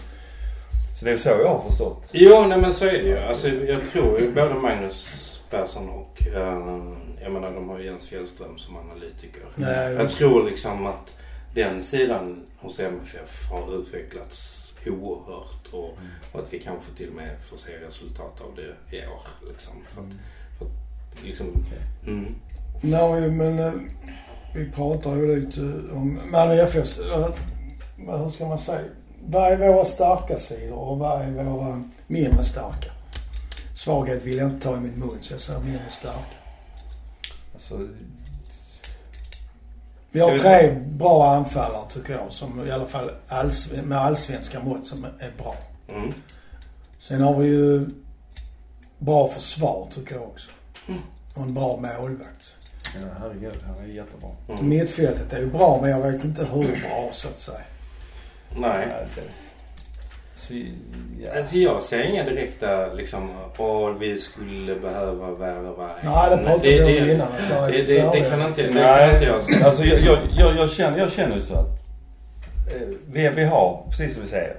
[0.99, 2.03] Så det är så jag har förstått.
[2.11, 3.17] Jo, nej men så är det ju.
[3.17, 6.79] Alltså jag tror ju både Magnus Persson och, eh,
[7.25, 9.43] jag menar de har ju Jens Fjällström som analytiker.
[9.55, 11.17] Ja, Jag tror liksom att
[11.55, 15.97] den sidan hos MFF har utvecklats oerhört och,
[16.31, 19.21] och att vi kanske till och med får se resultat av det i år.
[19.51, 19.73] Liksom.
[19.87, 20.07] För att,
[20.59, 21.47] för att, liksom,
[22.07, 22.35] mm.
[22.81, 23.73] Nej, men eh,
[24.55, 25.61] vi pratar ju lite
[25.93, 27.29] om Malmö FFs, eh,
[27.97, 28.81] vad- hur ska man säga?
[29.27, 32.89] Vad är våra starka sidor och vad är våra mindre starka?
[33.75, 36.35] Svaghet vill jag inte ta i min mun så jag säger mindre starka.
[37.55, 37.87] Alltså,
[40.11, 44.85] Vi har tre bra anfallare tycker jag som i alla fall alls, med allsvenska mått
[44.85, 45.55] som är bra.
[45.89, 46.13] Mm.
[46.99, 47.85] Sen har vi ju
[48.97, 50.49] bra försvar tycker jag också.
[51.33, 52.53] Och en bra målvakt.
[52.95, 54.29] ja, herregud, han är jättebra.
[54.49, 54.69] Mm.
[54.69, 57.57] Mittfältet är ju bra men jag vet inte hur bra så att säga.
[58.55, 59.07] Nej.
[60.35, 60.53] Det, så,
[61.19, 61.39] ja.
[61.39, 66.09] Alltså jag ser inga direkta liksom, och vi skulle behöva värva en.
[66.11, 67.27] Nej, det pratade vi om innan.
[67.27, 68.29] Att Det, det, det fördelar.
[68.29, 69.63] kan inte, det kan inte jag se.
[69.63, 71.67] alltså jag, jag, jag, jag, känner, jag känner ju så att
[72.75, 74.55] eh, vi, vi har, precis som vi säger,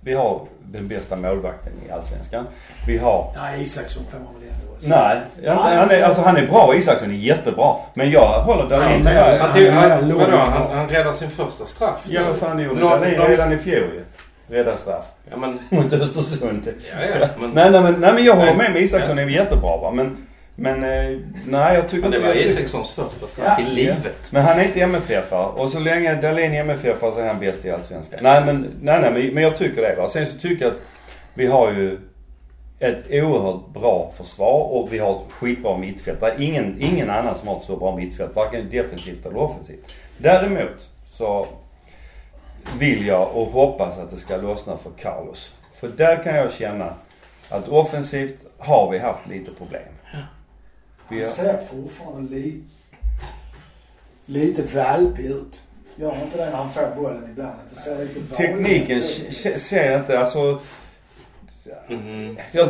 [0.00, 2.46] vi har den bästa målvakten i Allsvenskan.
[2.86, 4.96] Vi har Nej, Isaksson får man väl ändå säga.
[5.08, 6.74] Nej, jag, han, är, alltså han är bra.
[6.76, 7.74] Isaksson är jättebra.
[7.94, 9.00] Men jag håller Dahlin.
[9.04, 12.00] Men- Han, Han han, han, han räddade sin första straff.
[12.08, 13.90] ja vad fan gjorde Dahlin redan i fjol.
[14.48, 15.04] Rädda straff.
[15.30, 16.62] Ja men, Mot Östersund.
[16.66, 19.76] ja, ja, men, Nej, nej, men, nej men jag håller med med Isaksson är jättebra
[19.76, 19.90] va.
[19.90, 20.16] Men,
[20.56, 22.28] men eh, nej jag tycker men det inte...
[22.28, 23.66] var Isakssons första straff Ja.
[23.66, 24.32] i livet.
[24.32, 27.64] Men han är inte MFF och så länge Dahlin är MFF så är han bäst
[27.64, 28.18] i Allsvenskan.
[28.22, 30.08] Nej men, nej, nej, men, men jag tycker det va.
[30.08, 30.80] Sen så tycker jag att
[31.34, 31.98] vi har ju
[32.80, 36.20] ett oerhört bra försvar och vi har ett skitbra mittfält.
[36.20, 38.36] Det är ingen, ingen annan som har ett så bra mittfält.
[38.36, 39.92] Varken defensivt eller offensivt.
[40.18, 41.46] Däremot så
[42.78, 45.50] vill jag och hoppas att det ska lossna för Carlos.
[45.74, 46.94] För där kan jag känna
[47.50, 49.82] att offensivt har vi haft lite problem.
[51.08, 52.60] Vi Han ser fortfarande li,
[54.26, 55.62] lite valpig ut.
[55.96, 57.50] Gör han inte det när han får bollen ibland?
[57.66, 59.02] Att det ser lite tekniken
[59.58, 60.60] ser jag inte, alltså
[61.88, 62.36] Mm.
[62.52, 62.68] jag,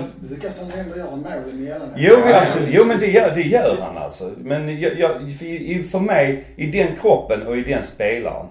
[0.62, 1.88] han ändå göra mål emellanåt?
[1.96, 2.68] Jo, Ja, ja, absolut.
[2.72, 4.32] Jo men det gör, det gör han alltså.
[4.38, 8.46] Men jag, jag, för, i- för mig, i den kroppen och i den spelaren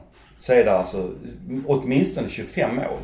[0.48, 1.10] så är det alltså
[1.68, 3.00] åtminstone 25 mål.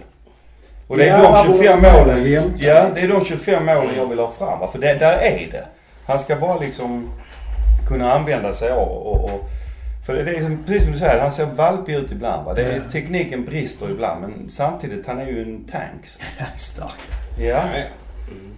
[0.87, 3.65] Och det är Ja, de borde 25 ha mål målen, ja det är de 25
[3.65, 4.67] målen jag vill ha fram va?
[4.67, 5.65] För det, där är det.
[6.05, 7.09] Han ska bara liksom
[7.87, 9.49] kunna använda sig av och, och
[10.05, 12.53] för det är precis som du säger, han ser valpig ut ibland va.
[12.53, 16.19] Det är, tekniken brister ibland men samtidigt, han är ju en tanks.
[16.57, 16.99] Stark.
[17.37, 17.61] Ja.
[17.61, 17.87] Mm.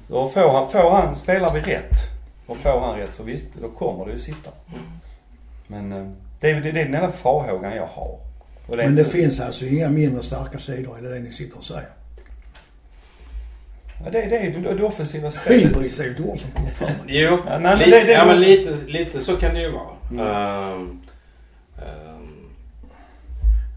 [0.09, 1.97] Och får han, får han, spelar vi rätt
[2.45, 4.51] och får han rätt så visst, då kommer det ju sitta.
[5.67, 8.24] Men eh, det är det är den enda farhågan jag har.
[8.67, 11.89] Och Men det finns alltså inga mindre starka sidor i det ni sitter och säger.
[14.03, 15.61] Ja, det, det är det, det offensiva spelet.
[15.65, 16.89] Hybris är ju ett ord som kommer fram.
[17.07, 19.71] Jo, Ja, nej, men lite, det- det- ja, men lite, lite så kan det ju
[19.71, 19.89] vara.
[20.11, 20.27] Mm.
[20.27, 21.01] Ehm,
[21.77, 22.49] ehm,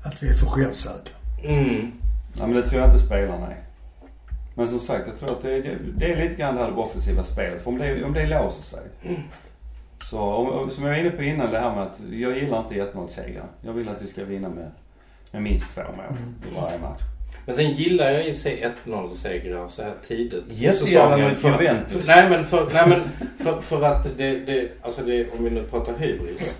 [0.04, 1.14] Att vi är för självsäkra.
[1.44, 1.92] mm.
[2.38, 3.56] Ja, men det tror jag inte spelarna är.
[4.54, 6.78] Men som sagt, jag tror att det, är- det, det är lite grann det här
[6.78, 7.60] offensiva spelet.
[7.62, 8.80] För om det, om det låser sig.
[9.02, 9.08] Så
[10.16, 13.08] om- som jag var inne på innan det här med att jag gillar inte 1-0
[13.08, 13.46] segrar.
[13.62, 14.70] Jag vill att vi ska vinna med,
[15.32, 16.16] med minst två mål
[16.50, 17.00] i varje match.
[17.46, 21.48] Men sen gillar jag i och för sig 1-0 segrar så här tidigt Jättegärna För-
[21.62, 22.06] Juventus.
[22.06, 23.00] Nej men för, nej, men
[23.44, 26.58] för, för att det, det, alltså det, om vi nu pratar hybris.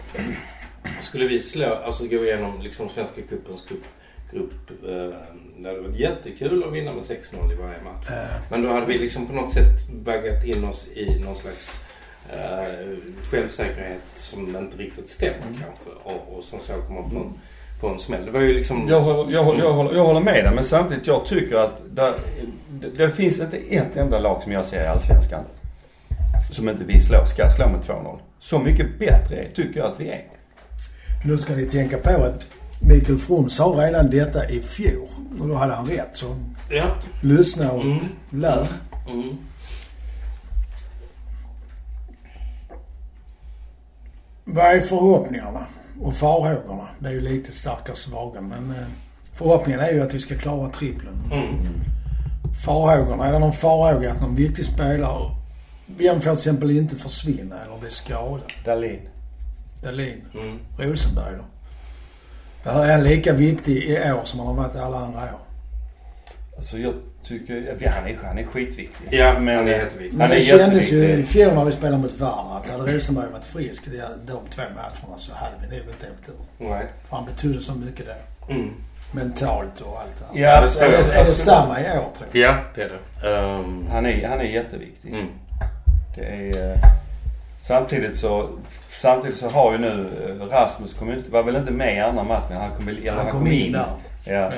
[1.02, 3.84] Skulle vi slå, alltså gå igenom liksom Svenska cupens grupp,
[4.32, 5.16] grupp eh,
[5.58, 8.11] det hade varit jättekul att vinna med 6-0 i varje match.
[8.11, 11.80] Eh, Men då hade vi liksom på något sätt baggat in oss i någon slags
[12.32, 15.90] eh, självsäkerhet som inte riktigt stämmer kanske.
[16.04, 17.32] Och, och som så kommer på en,
[17.80, 18.24] på en smäll.
[18.24, 18.86] Det var ju liksom...
[18.88, 21.80] Jag håller, jag, håller, jag, håller, jag håller med dig men samtidigt jag tycker att
[21.90, 22.14] där,
[22.70, 25.44] det, det finns inte ett enda lag som jag ser i Allsvenskan
[26.50, 28.18] som inte vi slå, ska slå med 2-0.
[28.38, 30.24] Så mycket bättre tycker jag att vi är.
[31.24, 32.50] nu ska ni tänka på att
[32.88, 35.08] Mikael From sa redan detta i fjol.
[35.40, 36.08] Och då hade han rätt.
[36.12, 36.36] Så
[36.70, 36.84] Ja.
[37.22, 37.98] lyssna och Mm.
[38.30, 38.66] lär.
[39.10, 39.38] Mm.
[44.50, 45.66] Vad är förhoppningarna
[46.00, 46.88] och farhågorna?
[46.98, 48.87] Det är ju lite starka svaga men eh,
[49.32, 51.16] förhoppningen är ju att vi ska klara trippeln.
[51.32, 51.80] Mm.
[52.64, 53.26] farhågorna?
[53.26, 55.30] Är det någon farhåga att någon viktig spelare,
[55.87, 58.40] vem får till exempel inte försvinna eller bli skadad?
[58.64, 59.00] Dahlin.
[59.82, 60.58] Dahlin, Mm.
[60.78, 61.44] Rosenberg då?
[62.70, 65.40] Är han lika viktig i år som han har varit alla andra år?
[66.59, 69.09] Alltså jag tycker, ja, han är, han är skitviktig.
[69.11, 70.12] Ja, han är jätteviktig.
[70.12, 72.97] Men Han är det kändes ju i fjol när vi spelade mot Varna att hade
[72.97, 76.68] Rosenberg varit frisk de, de två matcherna så hade vi nog inte åkt ur.
[76.68, 76.87] Nej.
[77.09, 78.55] För han betydde så mycket då.
[78.55, 78.71] Mm.
[79.12, 80.40] Mentalt och allt det.
[80.40, 80.81] Ja, det.
[80.81, 82.51] Är det, är det samma i år tror jag?
[82.51, 82.88] Ja, det är
[83.23, 83.29] det.
[83.29, 85.12] Ehm, Han är, han är jätteviktig.
[85.12, 85.27] mm.
[86.14, 86.79] Det är, eh,
[87.61, 88.51] samtidigt så
[88.88, 90.07] Samtidigt så har ju nu
[90.40, 92.57] eh, Rasmus kom inte, var väl inte med i andra matchen.
[92.57, 93.87] Han kom, eller Han kom in där.
[94.25, 94.33] Ja.
[94.35, 94.51] Ja.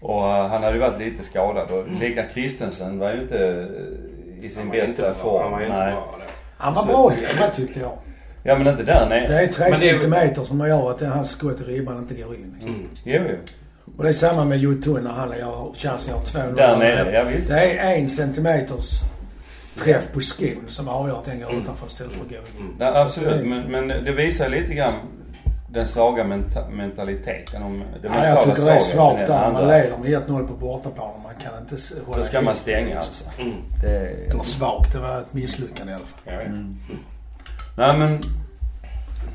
[0.00, 1.70] Och eh, han hade ju varit lite skadad.
[1.70, 5.14] Och Lika Kristensen var ju inte eh, i sin Han bästa bra.
[5.14, 5.42] form.
[5.42, 5.92] Han var inte Nej.
[5.92, 6.16] bra.
[6.58, 7.92] Han var bra hemma tyckte jag.
[8.42, 9.26] Ja men inte där nere.
[9.28, 12.54] Det är tre centimeter som gör att det- hans skott i ribban inte går in.
[12.62, 12.74] Mm.
[13.04, 13.36] Jo, jo.
[13.96, 16.56] Och det är samma med Jotun när han gör chansen att göra 2-0.
[16.56, 17.48] Där nere, ja visst.
[17.48, 19.00] Det är en centimeters
[19.78, 22.42] träff på skon som avgör att den går utanför istället för att gå in.
[22.60, 22.74] Mm.
[22.78, 23.46] Ja, absolut.
[23.46, 24.94] Men, men det visar lite grann
[25.72, 27.62] den svaga menta mentaliteten.
[27.62, 31.10] Om det Ja, jag tycker det är svagt där man leder med 1-0 på bortaplan
[31.10, 33.24] och man kan inte hålla Då ska man stänga alltså.
[33.38, 33.54] Mm.
[33.82, 34.30] Det är...
[34.30, 36.20] Eller svagt, det var ett misslyckande i alla fall.
[36.24, 36.40] Ja, ja.
[36.40, 36.76] Mm.
[37.76, 38.20] Nej men,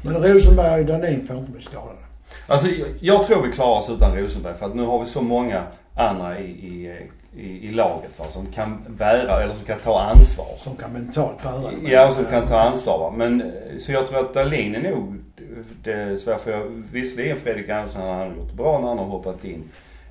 [0.02, 2.00] Men Rosenberg och Dahlin får inte bli skadade.
[2.48, 4.56] alltså jag, jag tror vi klarar oss utan Rosenberg.
[4.56, 5.64] För att nu har vi så många
[5.96, 10.48] andra i, i, i, i laget va, som kan bära eller som kan ta ansvar.
[10.58, 11.92] Som kan mentalt bära det.
[11.92, 13.14] Ja, och som kan ta ansvar va.
[13.18, 13.48] Men, eh,
[13.80, 15.16] så jag tror att Dahlin är nog
[15.84, 19.06] det är svårt för jag, visserligen Fredrik Andersson han har gjort bra när han har
[19.06, 19.64] hoppat in.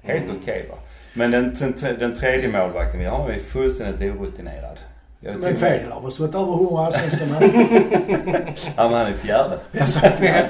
[0.03, 0.37] Helt Mm.
[0.43, 0.75] okej va.
[1.15, 4.79] Men den, den, den tredje målvakten vi har är fullständigt orutinerad.
[5.21, 8.73] Jag Men Fedel har väl stått över 100 allsvenska matcher?
[8.77, 9.59] Ja men han är fjärde.
[9.73, 10.45] Jag fel.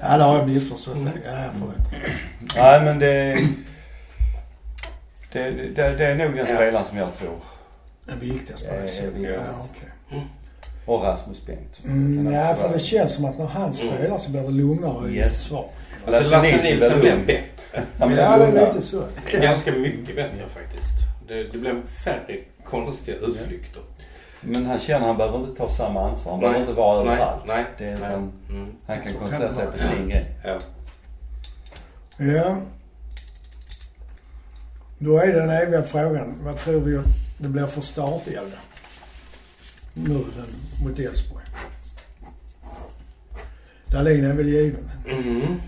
[0.00, 0.94] Ja, det har jag missförstått.
[1.04, 1.12] det.
[1.30, 1.76] Ja, förlåt.
[2.56, 3.38] Nej men det,
[5.40, 6.56] det, det, det är nog den Ja.
[6.56, 7.38] spelaren som jag tror.
[8.06, 9.18] Den viktigaste på Ja, det sättet.
[9.22, 9.30] ja.
[9.30, 10.22] Ja, okej.
[10.86, 11.80] Och Rasmus Bengt.
[11.84, 13.14] Mm, ja, för det känns...
[13.14, 15.40] som att när han spelar så blir det lugnare i Yes.
[15.42, 15.68] svar.
[16.06, 17.42] Alltså Lasse Nilsson blev bättre.
[17.98, 18.66] Han blev Ja, det är lugnare.
[18.74, 19.02] lite så.
[19.42, 20.94] Ganska mycket bättre faktiskt.
[21.28, 23.82] Det, det blev färre konstiga utflykter.
[24.40, 26.32] Men han känner att han behöver inte ta samma ansvar.
[26.32, 26.48] Han Nej.
[26.50, 27.42] behöver inte vara Nej, överallt.
[27.46, 27.96] nej, Det är, nej.
[27.98, 28.72] utan Mm.
[28.86, 30.26] han kan koncentrera sig på sin grej.
[30.44, 30.58] Ja.
[32.16, 32.56] Ja.
[34.98, 36.34] Då är den eviga frågan.
[36.44, 37.00] Vad tror vi
[37.38, 38.56] det blir för startelva?
[39.94, 41.44] Nu den mot Elfsborg.
[43.86, 44.90] Dahlin är väl given.
[45.08, 45.60] Mm.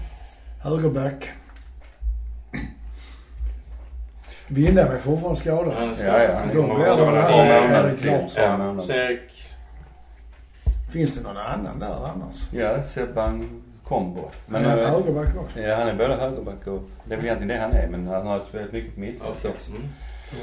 [0.61, 1.31] Högerback.
[4.47, 5.97] Windahl är fortfarande skadad.
[6.01, 6.39] Ja, ja.
[6.39, 8.87] Han Då blir det Erik Larsson.
[8.89, 9.17] Ja.
[10.93, 12.53] Finns det någon annan där annars?
[12.53, 14.31] Ja, Sebban Kombo.
[14.47, 15.61] Men han är eh, högerback också.
[15.61, 17.89] ja, han är både högerback och det är väl egentligen det han är.
[17.89, 19.51] Men han har väldigt mycket på mittfält Okej.
[19.51, 19.71] också.
[19.71, 19.83] Mm.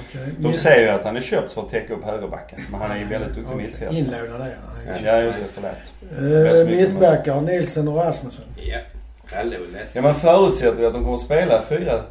[0.08, 0.34] Okej.
[0.38, 2.62] De säger ju att han är köpt för att täcka upp högerbacken.
[2.72, 3.66] Men han är ju väldigt duktig Okej.
[3.66, 3.98] mittfältare.
[3.98, 5.04] Inlånad är han.
[5.06, 5.46] Ja, just det.
[5.46, 6.64] Förlåt.
[6.64, 8.46] Uh, mittbackar, Nilsen och Rasmussen.
[8.58, 8.80] Ja.
[9.32, 9.90] Hallå Lasse.
[9.94, 12.02] Ja, man förutsätter ju att de kommer att spela fyra.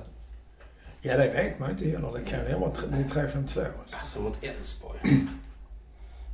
[1.03, 2.09] Ja, det vet man inte heller.
[2.15, 3.21] Det kan ju vara tre- bli 3-5-2.
[3.37, 3.97] Alltså.
[4.01, 4.99] Alltså mot Elfsborg.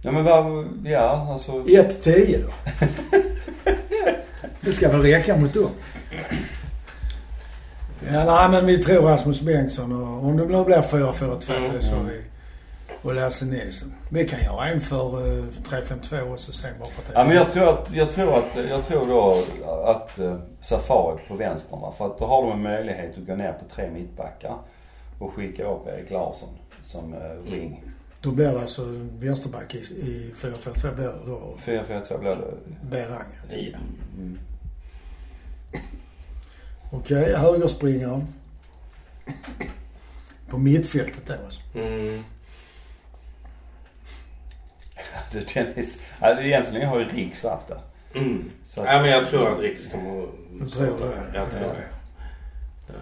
[0.02, 1.52] Ja, men vad, ja alltså.
[1.52, 2.52] 1-10 då.
[4.60, 5.70] det ska väl räcka mot dem.
[8.12, 11.82] Ja, nej men vi tror Rasmus Bengtsson och om det nu blir 4-4-2 Mm.
[11.82, 12.20] så vi
[13.02, 13.94] och Lasse Nilsson.
[14.10, 17.68] Vi kan göra en för uh, 3-5-2 också sen bara för Ja men jag tror
[17.68, 19.44] att, jag tror att, jag tror då
[19.84, 21.92] att uh, Safari på vänstern va?
[21.98, 24.56] För att då har de en möjlighet att gå ner på tre mittbackar
[25.18, 26.48] och skicka upp Erik Larsson
[26.84, 27.84] som uh, wing.
[28.20, 28.82] Då blir det alltså
[29.20, 32.54] vänsterback i, i 4-4-2 blir det då 4-4-2 blir det.
[32.90, 33.26] Berang.
[33.50, 33.78] Ja.
[34.18, 34.38] Mm.
[36.90, 38.26] Okej, högerspringaren.
[40.48, 41.60] På mittfältet då alltså.
[41.74, 42.22] Mm.
[45.32, 47.80] Det känns, alltså egentligen har ju Riks varit där.
[48.14, 48.50] Mm.
[48.64, 50.26] Så att, Ja, men jag tror att Riks kommer
[50.60, 51.38] Du tror det?
[51.38, 51.72] Jag tror Ja.
[51.72, 52.94] det.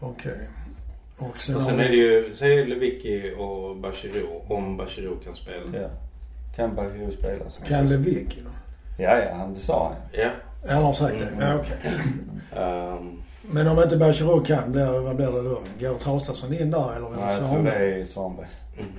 [0.00, 0.48] Okej.
[1.18, 5.16] Och sen, Och sen är det ju, så är det Lewicki och Bachirou, om Bachirou
[5.24, 5.78] kan spela.
[5.78, 5.88] ja.
[6.56, 7.44] Kan Bachirou spela.
[7.66, 8.50] Kan Lewicki då?
[9.02, 9.96] Ja, ja, han, det sa han.
[10.24, 10.30] Ja.
[10.68, 11.26] Ja, har sagt det.
[11.28, 11.40] Mm.
[11.40, 11.92] Ja, okej.
[12.56, 15.60] Ehm, Men om inte Bachirou kan, blir, vad blir det då?
[15.80, 18.46] Går Traustason in där eller Nej, jag tror det är Svanberg.
[18.78, 18.90] mm.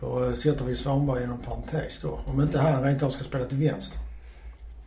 [0.00, 2.18] Då eh, sätter vi Svanberg inom parentes då.
[2.26, 3.98] Om inte han rent av ska spela till vänster.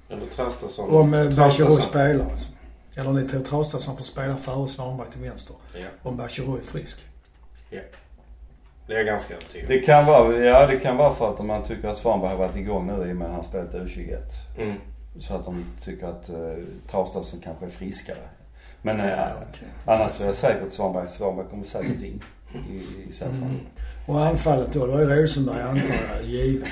[0.09, 0.89] Eller Traustason.
[0.95, 1.81] Om eh, Traustason.
[1.81, 2.47] spelar alltså.
[2.95, 5.55] Eller ni tror Traustason får spela före Svanberg till vänster.
[5.73, 6.97] Ja, Om Bachirou är frisk.
[8.87, 11.47] det är jag ganska övertygad Det kan vara, ja det kan vara för att om
[11.47, 14.17] man tycker att Svanberg har varit igång nu i och med att han spelat U21.
[14.59, 14.73] mm.
[15.19, 18.17] Så att de tycker att uh, Traustason kanske är friskare.
[18.81, 19.67] Men Ja, eh, okej.
[19.85, 22.21] annars tror jag säkert Svanberg, Svanberg kommer säkert in
[22.69, 22.75] i,
[23.09, 23.33] i så fall.
[23.35, 23.59] Mm.
[24.07, 26.67] Och anfallet då, då är Rosenberg antar jag given.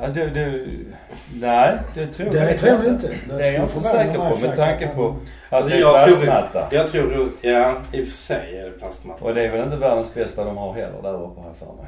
[0.00, 0.86] Ja, du, du,
[1.34, 3.16] nej, det tror Det jag tror jag inte.
[3.28, 5.16] Det är jag inte säker på med tanke på
[5.50, 6.68] att det är jag tror, plastmatta.
[6.76, 9.24] jag tror, ja i och för sig är det plastmatta.
[9.24, 11.66] Och det är väl inte världens bästa de har heller där uppe har jag för
[11.66, 11.86] mig.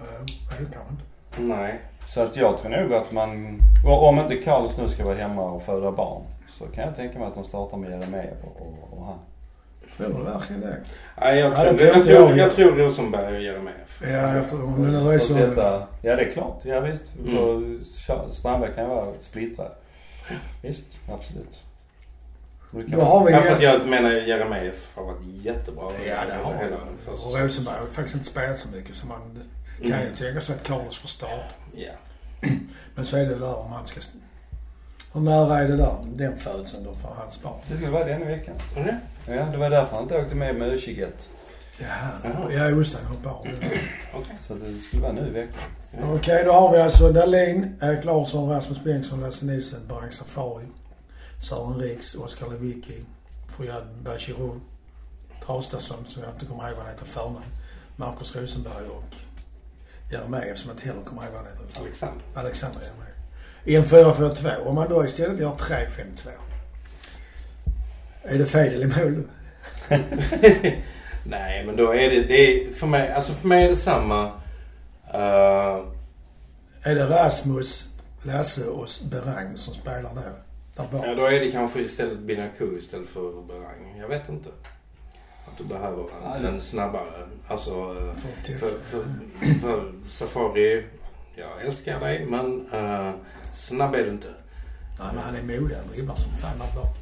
[0.00, 1.54] Eh, Nej, det kan man inte.
[1.56, 1.80] Nej.
[2.08, 5.42] Så att jag tror nog att man, och om inte Carlos nu ska vara hemma
[5.42, 6.22] och föda barn
[6.58, 9.18] så kan jag tänka mig att de startar med Jeremejeff och, och, och han.
[9.96, 10.76] Tror du verkligen det?
[11.20, 12.38] Nej, jag Ja, tror, det jag, tror tror, jag.
[12.38, 14.02] jag tror Rosenberg och Jeremejeff.
[14.02, 15.34] Ja, eftersom det nu är så.
[15.34, 16.60] sätta, ja det är klart.
[16.64, 17.02] Ja visst.
[17.26, 17.80] Mm.
[18.30, 19.70] Strandberg kan ju vara splittrad.
[20.62, 21.62] Visst, absolut.
[22.70, 25.84] Då har vi Ja, för jag menar Jeremejeff har varit jättebra.
[26.06, 27.16] Ja, det har han.
[27.24, 29.20] Och Rosenberg har faktiskt inte spelat så mycket så man
[29.82, 30.06] kan Mm.
[30.10, 31.44] ju tänka sig att Carlos får start.
[31.74, 31.92] Ja.
[32.94, 34.00] Men så är det där om han ska...
[35.12, 37.60] Hur nära är det där, den födseln då för hans barn?
[37.68, 38.54] Det skulle vara den i veckan.
[38.76, 38.94] Mm.
[39.26, 41.08] Ja, det var därför han inte åkte med med U21.
[41.78, 41.86] Ja,
[42.24, 42.52] Jaha.
[42.52, 43.48] jag är osäker på barn.
[44.14, 44.38] Okej.
[44.42, 45.62] Så det skulle vara nu i veckan.
[46.02, 50.64] Okej, då har vi alltså Dahlin, Erik Larsson, Rasmus Bengtsson, Lasse Nilsson, Barang Safari,
[51.48, 53.04] Sören Riks, Oskar Lewicki,
[53.48, 54.60] Fouad Bachirou,
[55.46, 57.44] Traustason, som jag inte kommer ihåg vad han heter förnamn,
[57.96, 59.14] Marcus Rosenberg och
[60.10, 61.80] Jeremejeff som jag inte heller kommer ihåg vad han heter.
[61.80, 62.24] Alexander.
[62.34, 63.14] Alexander Jeremejeff.
[63.64, 64.66] I en 4-4-2.
[64.66, 66.28] Om man då istället gör 3-5-2.
[68.22, 69.22] Är det fel i mål då?
[71.24, 72.34] Nej, men då är det, det
[72.68, 74.24] är, för mig, alltså för mig är det samma.
[75.14, 75.84] eh,
[76.82, 77.88] Är det Rasmus,
[78.22, 80.20] Lasse och Berang som spelar då?
[81.06, 83.98] Ja, då är det kanske istället Binaku istället för Berang.
[84.00, 84.48] Jag vet inte.
[85.52, 86.04] Att du behöver
[86.36, 88.14] en, en snabbare, alltså eh,
[88.58, 89.04] För för,
[89.60, 90.84] för, Safari,
[91.36, 93.12] jag älskar dig men uh,
[93.52, 94.28] snabb är du inte.
[94.98, 95.76] Nej, men han är modig.
[95.76, 96.96] Han dribblar som fan där bak.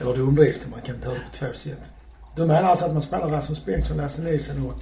[0.00, 0.70] Eller dumdristig.
[0.70, 1.90] Man kan ta det på två sätt.
[2.36, 4.80] Du menar alltså att man spelar Rasmus Bengtsson, Lasse Nilsson och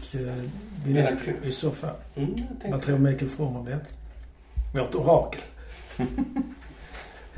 [0.85, 1.33] Binaku Binaku.
[1.43, 1.95] i så fall?
[2.15, 2.35] Mm,
[2.71, 3.81] Vad tror Mikael From om det?
[4.79, 5.41] Vårt orakel.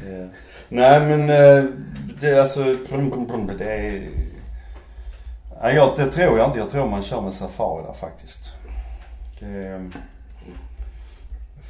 [0.07, 0.29] Ja.
[0.69, 1.65] Nej men eh,
[2.21, 2.65] det är alltså,
[3.59, 4.11] det är...
[5.61, 6.59] Nej, jag, det tror jag inte.
[6.59, 8.53] Jag tror man kör med Safari där faktiskt.
[9.41, 9.91] Det,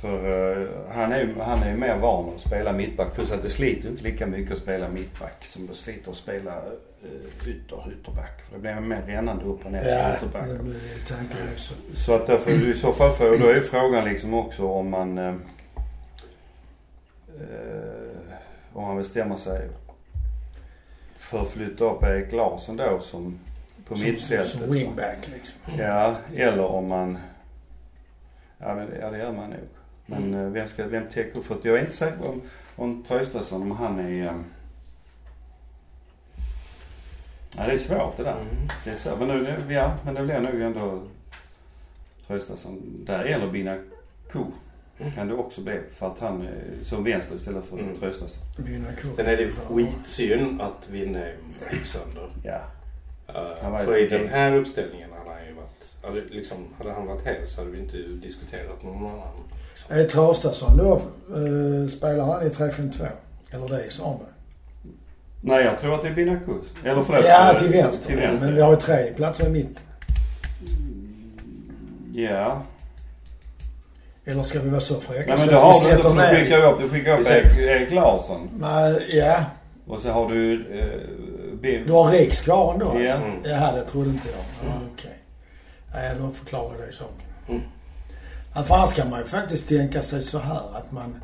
[0.01, 0.29] för
[0.61, 3.15] eh, han är ju han är mer van att spela mittback.
[3.15, 6.57] Plus att det sliter inte lika mycket att spela mittback som det sliter att spela
[6.57, 8.43] uh, ytter, ytterback.
[8.43, 10.49] För det blir mer rännande upp och ner Ja, ytterback.
[10.49, 11.75] det blir också.
[11.95, 15.19] Så att därför i så fall får, då är ju frågan liksom också om man
[15.19, 15.35] eh,
[18.73, 19.69] om man bestämmer sig
[21.19, 23.39] för att flytta upp Erik Larsson då som
[23.91, 24.49] på Som- mittfältet.
[24.49, 25.59] Som wingback liksom.
[25.79, 27.19] Ja, eller om man
[28.59, 29.59] Ja, men, ja det gör man nog.
[30.07, 30.47] Men Mm.
[30.47, 31.45] eh, vem ska, vem täcker upp?
[31.45, 32.43] För att jag är inte säker om,
[32.77, 34.33] om Traustason, om han är eh,
[37.57, 38.33] Ja det är svårt det där.
[38.33, 38.69] Mm.
[38.85, 39.19] Det är svårt.
[39.19, 41.03] Men nu, nu- ja, men det blir nog ändå
[42.27, 43.25] Traustason där.
[43.25, 44.45] Eller Binaku
[45.15, 45.81] kan det också bli.
[45.91, 47.97] För att han är som vänster istället för Mm.
[47.97, 48.43] Traustason.
[49.17, 51.37] Sen är det skitsynd att Windheim
[51.73, 52.29] gick sönder.
[52.45, 52.61] Ja.
[53.35, 57.07] Eh, var för i den här uppställningen hade han ju varit, hade, liksom, hade han
[57.07, 59.29] varit hel så hade vi inte diskuterat någon annan.
[59.89, 61.03] Är Traustason då,
[61.37, 63.07] uh, spelar han i 3-5-2?
[63.51, 64.29] Eller det är Svanberg?
[65.41, 66.53] Nej jag tror att det är Binaku.
[66.85, 67.25] Eller förlåt.
[67.25, 68.07] Ja, eh, till vänster.
[68.07, 68.47] Till vänster.
[68.47, 69.83] Men vi har ju tre platser i mitten.
[72.15, 72.63] Ja.
[74.25, 76.73] Eller ska vi vara så fräcka Nej men det har du inte för du skickar
[76.73, 77.27] upp, du skickar upp
[77.59, 78.49] Erik Larsson.
[78.59, 79.45] Nej, ja.
[79.87, 80.85] Och så har du eh,
[81.61, 81.87] Bim.
[81.87, 83.03] Du har Riks kvar ändå alltså?
[83.05, 83.17] Ja.
[83.17, 83.41] Mm.
[83.45, 84.71] Jaha, det trodde inte jag.
[84.71, 85.19] Ja, Okej.
[85.95, 87.27] Nej, då förklarar det saken.
[87.49, 87.63] Mm.
[88.55, 91.23] Ja, för annars kan man ju faktiskt tänka sig så här att man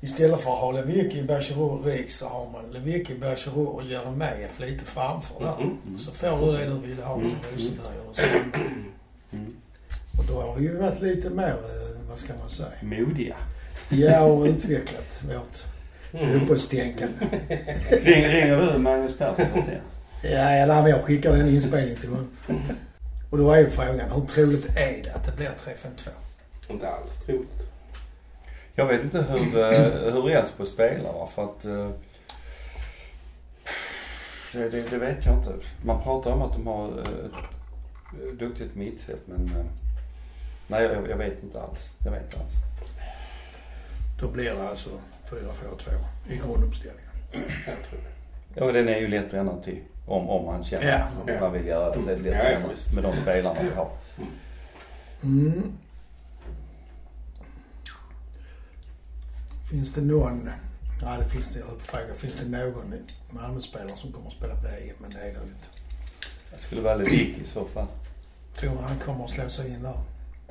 [0.00, 4.60] istället för att ha Lewicki, Bachirou och Riks så har man Lewicki, Bachirou och Jeremejeff
[4.60, 5.54] lite framför där.
[5.62, 5.98] Mm.
[5.98, 7.36] Så får du det du ville ha med Mm.
[7.54, 8.18] Rosenberg och.
[9.32, 9.54] Mm.
[10.18, 13.36] Och då har vi ju varit lite mer, eh, vad ska man säga, Modiga.
[13.88, 15.42] ja och utvecklat vårt Mm.
[16.18, 17.14] Fotbollstänkande.
[17.90, 19.46] Ring, ringer du Magnus Persson?
[20.22, 22.30] Ja, men jag skickar den inspelningen till honom.
[23.30, 26.08] Och då är ju frågan, hur troligt är det att det blir 3-5-2?
[26.68, 27.68] Inte alls troligt.
[28.74, 31.90] Jag vet inte hur, eh, hur Elfsborg spelar för att eh,
[34.52, 35.52] det, det, det vet jag inte.
[35.84, 39.68] Man pratar om att de har eh, ett duktigt mittfält men
[40.66, 41.90] nej jag, jag vet inte alls.
[42.04, 42.52] Jag vet inte alls.
[44.20, 44.90] Då blir det alltså
[45.30, 45.90] 4-4-2
[46.28, 47.10] i grunduppställningen.
[47.66, 48.60] Jag tror det.
[48.66, 49.80] Ja den är ju lätt att ändra till.
[50.06, 51.32] Om, om man känner Ja.
[51.34, 53.70] att man vill göra det så är det lätt Ja, att med de spelarna vi
[53.74, 53.90] har.
[55.22, 55.72] Mm.
[59.70, 60.50] Finns det någon,
[61.02, 62.94] ja det finns det, jag fråga, finns det någon
[63.30, 64.94] Malmöspelare som kommer att spela på EM?
[64.98, 65.68] Men det är det inte.
[66.54, 67.86] Det skulle vara Lewicki i så fall.
[68.54, 69.94] Tror du han kommer att slå sig in där?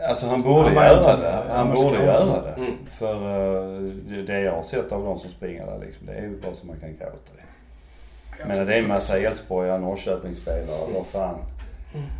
[0.01, 1.31] Alltså han borde Han göra det.
[1.49, 2.53] han Han borde göra det.
[2.57, 2.77] Mm.
[2.89, 3.81] För eh,
[4.27, 6.67] det- jag har sett av de som springer där liksom, det är ju bara som
[6.67, 8.47] man kan gråta i.
[8.47, 11.37] Menar det är en massa Elfsborgare, Norrköpingsspelare, vad fan.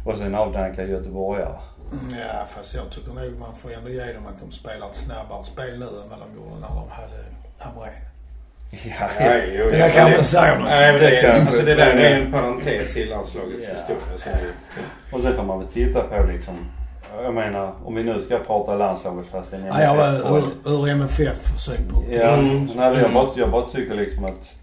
[0.06, 1.56] Och sen avdankade göteborgare.
[1.92, 4.96] Mm, Ja, fast jag tycker nog man får ändå ge dem att de spelar ett
[4.96, 7.18] snabbare spel nu än vad de gjorde när de hade
[7.58, 7.94] Hamrén.
[8.72, 10.68] Ja, Ja, jo, Men ja, jag kan det- inte säga något.
[10.68, 13.74] Nej, men Det kan- alltså det där är en parentes i landslagets Ja.
[13.74, 14.52] historia.
[15.12, 16.56] Och sen får man väl titta på liksom,
[17.24, 20.38] jag menar om vi nu ska prata landslaget fast det är en Nej, jag var
[20.38, 22.08] ur, ur MFF-synpunkt.
[22.12, 22.66] Ja, Mm.
[22.66, 23.14] nej, jag, Mm.
[23.14, 24.54] bara, jag bara tycker liksom att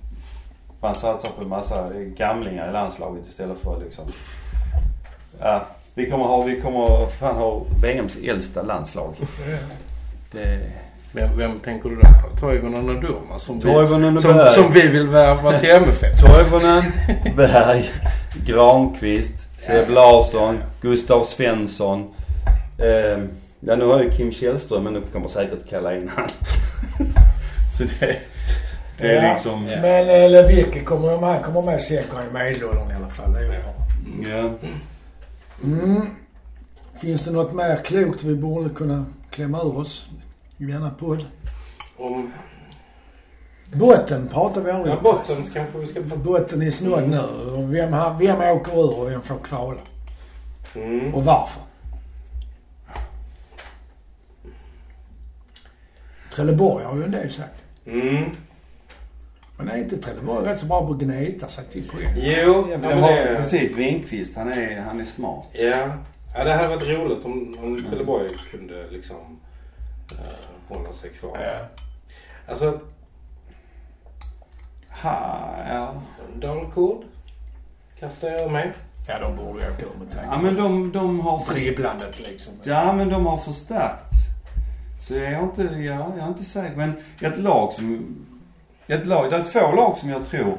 [0.81, 4.05] man satsar på en massa gamlingar i landslaget istället för liksom...
[5.41, 5.63] Ja,
[5.95, 9.15] vi kommer ha, vi kommer fan ha VMs äldsta landslag.
[10.33, 10.59] Det,
[11.13, 12.37] vem, vem tänker du då på?
[12.41, 14.51] Toivonen och Durma som, Toivonen vi, och som, Berg.
[14.53, 16.21] som vi vill värva till MFF?
[16.21, 16.83] Toivonen,
[17.37, 17.91] Berg,
[18.47, 22.15] Granqvist, Seb Larsson, Gustav Svensson.
[22.81, 23.25] Eh,
[23.61, 26.29] ja nu har ju Kim Källström men nu kommer säkert kalla in han.
[27.79, 28.17] Så det,
[28.99, 29.65] det är Ja, liksom...
[29.65, 33.33] Men eh, Lewicki kommer, om han kommer med säkert i medelåldern i alla fall.
[33.33, 33.63] Det är.
[34.31, 34.51] Ja.
[35.65, 36.01] Mm.
[37.01, 40.09] Finns det något mer klokt vi borde kunna klämma ur oss
[40.59, 41.25] i denna podd?
[41.99, 42.33] Om,
[43.73, 46.01] Botten pratar vi aldrig ja, om botten kanske vi ska...
[46.17, 47.21] Botten är snodd nu.
[47.53, 49.81] Och Vem, har- vem åker ur och vem får kvala?
[50.75, 51.15] Mm.
[51.15, 51.63] Och varför?
[56.35, 57.55] Trelleborg har ju en del sagt.
[57.87, 58.25] Mm.
[59.57, 62.13] Men är inte Trelleborg rätt så bra på att gneta sig till poäng?
[62.17, 63.37] Jo, Ja, men det...
[63.37, 65.47] precis, Winqvist han är, han är smart.
[65.53, 65.87] Ja.
[66.35, 69.41] ja, det hade varit roligt om, om Trelleborg kunde liksom
[70.13, 71.37] eh, hålla sig kvar.
[71.41, 71.67] Ja.
[72.49, 72.81] Alltså,
[75.03, 76.03] Ha, ja.
[76.35, 77.05] Dalkurd
[78.01, 78.73] kastar jag mig.
[79.09, 81.55] Ja, de borde åka ur med tanke ja men de, de har.
[81.55, 82.55] Dribblandet liksom.
[82.63, 84.05] Ja men de har förstärkt.
[85.11, 86.77] Så jag är inte, ja, jag är inte säker.
[86.77, 88.17] Men ett lag som,
[88.87, 90.59] ett lag, det är två lag som jag tror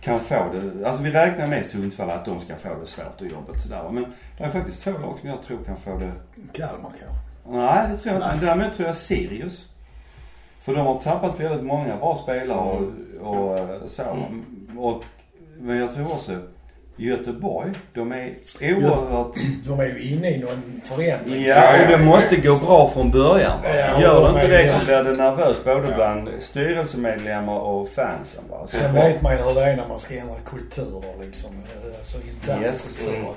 [0.00, 0.88] kan få det.
[0.88, 3.90] Alltså vi räknar med Sundsvall att de ska få det svårt och jobbigt sådär.
[3.90, 4.06] Men
[4.38, 6.12] det är faktiskt två lag som jag tror kan få det
[6.52, 7.18] Kalmar kanske.
[7.48, 8.46] Nej, det tror jag inte.
[8.46, 9.68] Däremot tror jag Sirius.
[10.60, 12.82] För de har tappat väldigt många bra spelare och,
[13.20, 13.58] och
[13.90, 14.26] så.
[14.78, 15.04] Och,
[15.58, 16.42] men jag tror också
[16.98, 19.34] Göteborg, de är oerhört...
[19.66, 21.44] De är ju inne i någon förändring.
[21.44, 23.58] Ja, och det måste gå bra från början.
[23.64, 28.42] Ja, Gör det de inte det så blir det nervöst både bland styrelsemedlemmar och fansen.
[28.50, 28.66] Va?
[28.70, 31.50] Så Sen vet man ju hur det är när man ska ändra kulturer liksom.
[31.98, 32.96] Alltså interna Yes.
[32.98, 33.32] kulturer.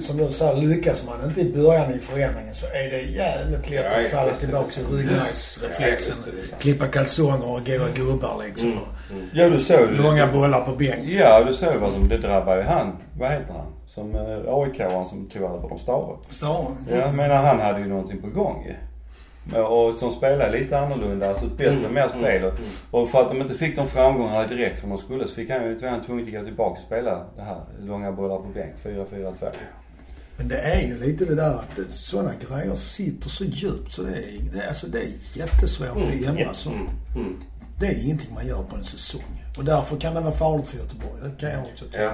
[0.00, 3.84] Som du sa, lyckas man inte i början i förändringen så är det jävligt lätt
[3.94, 6.14] Ja, att falla det tillbaka till ryggmärgsreflexen.
[6.26, 6.56] Ja, det så.
[6.56, 8.68] Klippa kalsonger och goa gubbar liksom.
[8.68, 9.26] Mm.
[9.32, 9.90] Ja, du såg.
[9.90, 11.04] Långa bollar på bänk.
[11.04, 12.96] Ja, du såg vad som, det drabbar ju han.
[13.18, 13.66] Vad heter han?
[13.86, 16.16] Som eh, AIK-aren som tog över de Stare.
[16.28, 16.76] Staden.
[16.90, 18.74] Ja, jag menar han hade ju någonting på gång ju.
[19.58, 22.42] Och som spelade lite annorlunda, alltså ett bättre, Mm, mer spel.
[22.44, 22.54] mm,
[22.90, 25.62] Och, för att de inte fick de framgångarna direkt som de skulle så fick han
[25.64, 29.34] ju, han tvungen att gå tillbaka och spela det här långa bollar på bänk, 4-4-2.
[30.36, 34.10] Men det är ju lite det där att sådana grejer sitter så djupt så det
[34.10, 36.70] är, det, är- alltså det är jättesvårt att ändra så.
[36.70, 36.86] Mm.
[37.16, 37.36] Mm.
[37.80, 39.44] Det är ingenting man gör på en säsong.
[39.58, 41.12] Och därför kan det vara farligt för Göteborg.
[41.22, 42.02] Det kan jag också tycka.
[42.02, 42.12] Ja.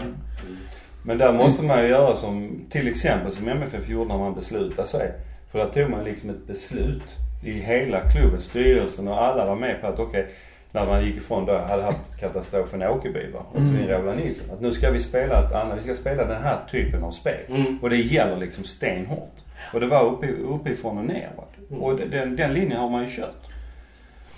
[1.02, 4.88] Men där måste man ju göra som, till exempel som MFF gjorde när man beslutade
[4.88, 5.12] sig.
[5.52, 7.02] För där tog man liksom ett beslut
[7.42, 10.34] i hela klubben, styrelsen och alla var med på att okej,
[10.72, 14.18] när man gick ifrån då, hade haft katastrofen i Åkerby va, och tog in Roland
[14.18, 14.50] Nilsson.
[14.52, 17.40] Att nu ska vi spela ett annat, vi ska spela den här typen av spel.
[17.48, 17.78] Mm.
[17.82, 19.34] Och det gäller liksom stenhårt.
[19.72, 21.44] Och det var uppe, uppifrån och ner va.
[21.76, 23.42] Och den, den linjen har man ju kört.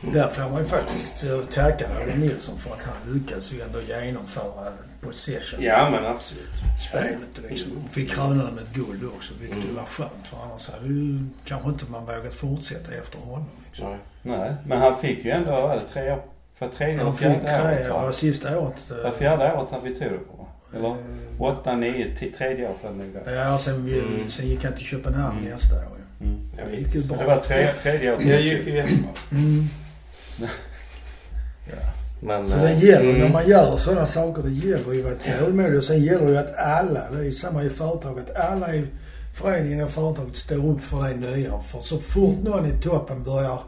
[0.01, 3.79] Där får man ju faktiskt eh, tacka Roland Nilsson för att han lyckades ju ändå
[3.81, 5.63] genomföra possession.
[5.63, 6.55] Ja men absolut.
[6.91, 7.73] Spelet liksom.
[7.85, 10.29] Och fick kröna det med ett guld också, vilket ju var skönt.
[10.29, 13.47] För annars hade ju kanske inte man vågat fortsätta efter honom.
[13.67, 13.89] Liksom.
[13.91, 13.99] Nej.
[14.23, 16.23] Nej, men han fick ju ändå, vad var det, tre år,
[16.59, 18.75] för tredje fick fjärde året tre, och sista året...
[18.89, 20.49] Det eh, var fjärde året han vi tog det på?
[20.77, 20.89] Eller?
[20.89, 20.95] eh,
[21.39, 23.33] Åtta, nio, tredje året hade nog det.
[23.35, 24.31] Ja, och sen, vi, Mm.
[24.31, 25.51] sen gick han till Köpenhamn Mm.
[25.51, 25.83] nästa år
[26.21, 26.27] ju.
[26.27, 26.41] Mm.
[26.71, 27.17] Det gick ju Så bra.
[27.23, 28.27] det var tre, tredje året.
[28.27, 29.11] Det gick ju jättebra.
[29.33, 29.65] Mm.
[32.21, 33.21] Men, Så det eh, gäller mm.
[33.21, 35.79] när man gör sådana saker, det gäller ju att vara tålmodig.
[35.79, 38.85] Och sen gäller det ju att alla, det är samma i företaget, alla i
[39.35, 41.61] föreningen och företaget står upp för det nya.
[41.61, 43.59] För så fort någon i toppen börjar,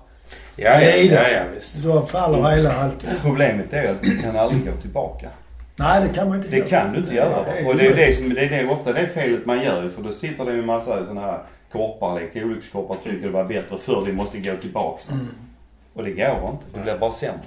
[0.57, 1.77] Ja, ja, ja, ja visst.
[1.85, 3.11] då faller hela allting.
[3.23, 5.29] Problemet är att du kan aldrig gå tillbaka.
[5.77, 6.69] Nej, det kan man inte Det göra.
[6.69, 7.45] kan du inte göra.
[7.45, 9.83] det Och det är ju- det som, det är det, ofta det felet man gör
[9.83, 11.39] ju, för då sitter det ju en massa sådana här
[11.73, 15.03] korpar, liksom, olyckskorpar tycker det var bättre förr, vi måste gå tillbaka.
[15.13, 15.27] Mm.
[15.95, 16.79] Och det går inte.
[16.79, 17.39] Det blir bara sämre.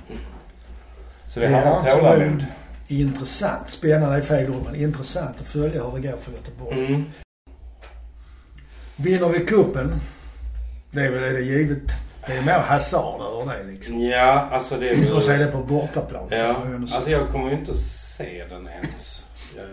[1.34, 2.46] Så det Ja, handlar om tålamod.
[2.88, 3.70] intressant.
[3.70, 6.86] Spännande är fel ord, men intressant att följa hur det går för Göteborg.
[6.86, 7.04] Mm.
[8.96, 10.00] Vinner vi kuppen
[10.92, 11.82] det är väl det är givet.
[12.28, 14.00] Det är mer hasard över det liksom.
[14.00, 15.14] Ja, alltså det är väl...
[15.14, 16.28] Och så är det på bortaplan.
[16.30, 19.26] Ja, alltså jag kommer ju inte att se den ens.
[19.58, 19.64] Eh,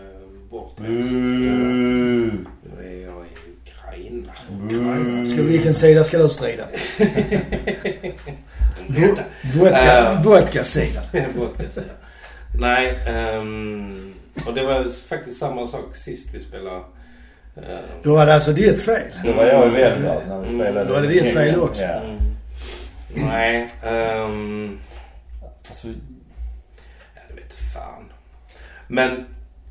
[0.51, 1.11] Bortrest.
[1.11, 2.47] Mm.
[2.79, 3.29] Nu är jag i
[3.71, 4.33] Ukraina.
[4.65, 5.27] Ukraina.
[5.27, 7.05] Ska, vilken sida ska du strida på?
[8.89, 10.23] Eh.
[10.23, 11.03] Vodka-sidan.
[11.37, 11.65] Vodka.
[12.59, 14.15] Nej, ehm,
[14.47, 16.77] och det var faktiskt samma sak sist vi spelade.
[17.57, 17.63] ehm,
[18.03, 19.03] Då var det alltså ditt fel.
[19.25, 20.61] Det var jag i Belgrad när vi Mm.
[20.61, 20.89] spelade.
[20.91, 21.83] Då är det ditt fel också.
[21.83, 22.01] Ja.
[22.01, 22.19] mm.
[23.15, 24.79] Nej, ehm,
[25.69, 28.05] Alltså, ja, det vet fan.
[28.89, 29.25] Men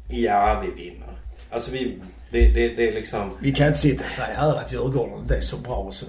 [0.08, 1.08] ja, vi vinner.
[1.52, 2.00] Alltså vi,
[2.32, 3.38] det, det, det är liksom...
[3.42, 6.06] Vi kan inte sitta och säga här att Djurgården inte är så bra och så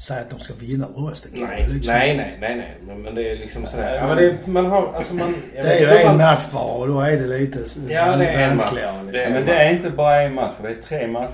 [0.00, 1.30] säga att de ska vinna rösten.
[1.34, 1.94] Nej, liksom.
[1.94, 2.74] nej, nej, nej, nej.
[2.86, 3.94] Men, men det är liksom sådär.
[3.96, 5.34] Ja, men det, man har, alltså man...
[5.52, 8.50] Det är ju en man- match bara och då är det lite Ja, det är
[8.50, 8.64] en match.
[8.64, 8.92] mänskligare.
[9.06, 9.34] Det Liksom.
[9.34, 11.28] men det är inte bara en match, det är tre matcher.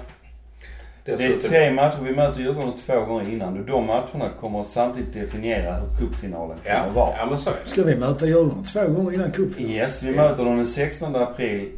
[1.04, 1.98] Det är Dessutom- tre matcher.
[2.02, 6.76] Vi möter Djurgården två gånger innan och de matcherna kommer samtidigt definiera hur cupfinalen kommer
[6.76, 7.14] Ja, vara.
[7.18, 7.70] ja men så är det.
[7.70, 9.64] Ska vi möta Djurgården två gånger innan cupen?
[9.70, 11.68] Yes, vi möter dem den 16 april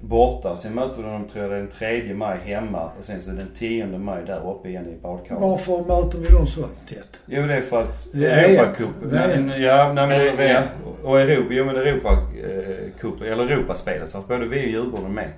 [0.00, 0.56] borta.
[0.56, 3.86] Sen möter vi dem tror jag den 3 maj hemma och sen så den 10
[3.86, 5.40] maj där uppe igen i badkaret.
[5.42, 7.22] Varför möter vi dem så tätt?
[7.26, 9.52] Jo det är för att Det är Europacupen.
[9.62, 10.62] Ja, nej, men, VM.
[11.04, 14.12] ja, och Europa, jo men Europacupen, eller Europaspelet.
[14.12, 15.30] För både vi och Djurgården är med.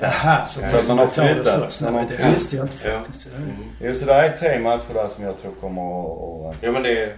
[0.00, 1.72] Jaha, så Ja, man har det flyttat.
[1.72, 2.98] så Man Det visste jag inte Ja.
[2.98, 3.28] faktiskt.
[3.36, 3.50] Mm.
[3.82, 6.54] Jo, så det är tre matcher där som jag tror kommer att...
[6.54, 7.12] att- Ja men det...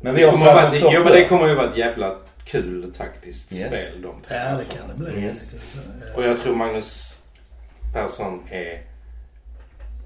[0.00, 2.14] Men det vi har Jo men det kommer ju vara ett jävla
[2.50, 3.66] kul taktiskt Yes.
[3.66, 5.22] spel de tre Ja, det kan det bli.
[5.24, 5.50] Yes.
[5.50, 6.18] Så.
[6.20, 7.14] Och jag tror Magnus
[7.92, 8.82] Persson är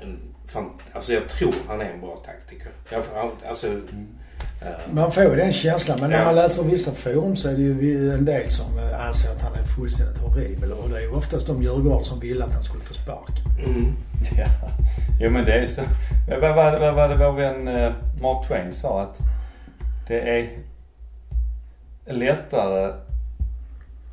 [0.03, 2.71] en fan, Alltså jag tror han är en bra taktiker.
[2.91, 3.03] Jag,
[3.49, 3.67] alltså...
[3.67, 5.99] eh, Man får ju den känslan.
[6.01, 6.25] Men när Ja.
[6.25, 9.55] man läser vissa forum så är det ju en del som eh, anser att han
[9.55, 10.73] är fullständigt horribel.
[10.73, 13.65] Och det är ju oftast de Djurgårdar som ville att han skulle få spark.
[13.67, 13.97] mm.
[14.39, 14.47] Ja.
[15.21, 15.83] Jo men det är så.
[16.41, 19.19] Vad var det, vad var det vår vän eh, Mark Twain sa att
[20.09, 20.49] det är
[22.05, 22.85] lättare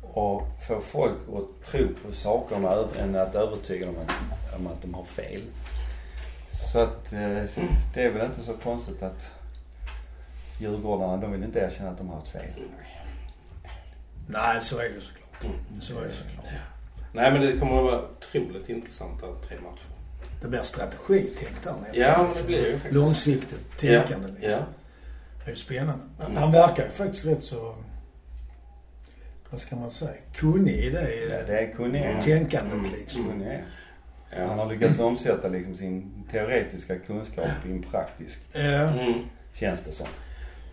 [0.02, 3.96] att få folk att tro på sakerna än att övertyga dem
[4.56, 5.42] om- att de har fel.
[6.70, 7.42] Så att eh,
[7.94, 9.34] det är väl inte så konstigt att
[10.58, 12.50] Djurgårdarna, de vill inte erkänna att de har haft fel.
[14.26, 15.44] Nej, så är det såklart.
[15.44, 15.80] Mm.
[15.80, 16.44] Så är det såklart.
[17.12, 19.84] Nej men det kommer att vara otroligt intressanta tre matcher.
[20.42, 22.02] Det blir strategitänk där nästan.
[22.02, 22.94] Ja men det blir ju faktiskt.
[22.94, 24.34] Långsiktigt tänkande ja.
[24.34, 24.50] liksom.
[24.50, 24.58] Ja.
[25.44, 26.04] Det är spännande.
[26.26, 26.36] Mm.
[26.36, 27.74] Han verkar ju faktiskt rätt så,
[29.50, 32.04] vad ska man säga, kunnig i det, Ja, det är kunniga.
[32.04, 32.20] Mm.
[32.20, 32.90] tänkandet Mm.
[33.00, 33.24] liksom.
[33.28, 33.58] kunniga.
[34.36, 34.54] Han Ja.
[34.64, 38.60] har lyckats omsätta liksom sin teoretiska kunskap i en praktisk, Ja.
[38.60, 39.14] Mm.
[39.54, 40.06] känns det som.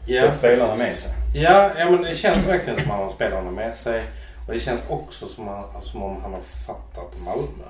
[0.08, 1.12] Ja, Fått spelarna med sig.
[1.36, 4.04] Ja, ja men det känns verkligen som att han har spelarna med sig.
[4.48, 7.64] Och det känns också som, han, som om han har fattat Malmö.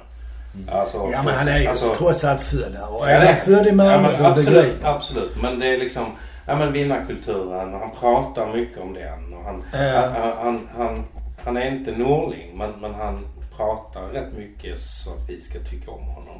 [0.72, 2.94] Alltså, Ja men han är ju alltså- trots allt född här.
[2.96, 4.96] Och är han född i Malmö ja, men då absolut, begriper han.
[4.96, 5.42] absolut.
[5.42, 6.06] Men det är liksom,
[6.48, 9.34] ja men vinnarkulturen han pratar mycket om den.
[9.34, 10.08] Och han, Ja.
[10.08, 11.06] han, han, han,
[11.44, 13.28] han är inte norling men, men han
[13.58, 16.40] pratar rätt mycket så att vi ska tycka om honom.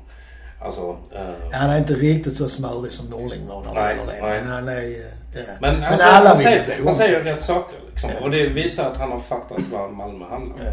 [0.62, 4.22] Alltså, eh, Han är inte riktigt så smörig som Norling var när Nej, nej.
[4.22, 4.82] Men han är...
[4.82, 5.42] Ja.
[5.62, 8.10] men, Men alltså, alla han, säger, han säger rätt saker liksom.
[8.10, 8.24] Ja.
[8.24, 10.62] Och det visar att han har fattat vad Malmö handlar om.
[10.66, 10.72] Ja.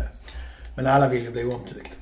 [0.76, 1.96] Men alla vill ju bli omtyckta.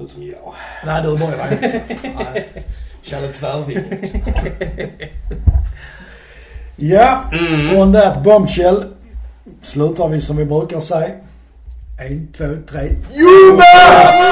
[0.00, 0.54] Utom jag.
[0.86, 1.82] Nej, du var ju inte.
[3.04, 3.76] Kalle Tvärving.
[6.76, 7.76] Ja, Mm.
[7.80, 8.84] on that bombshell
[9.62, 11.10] slutar vi som vi brukar säga.
[11.98, 12.80] En, två, tre.
[13.12, 13.64] Juba!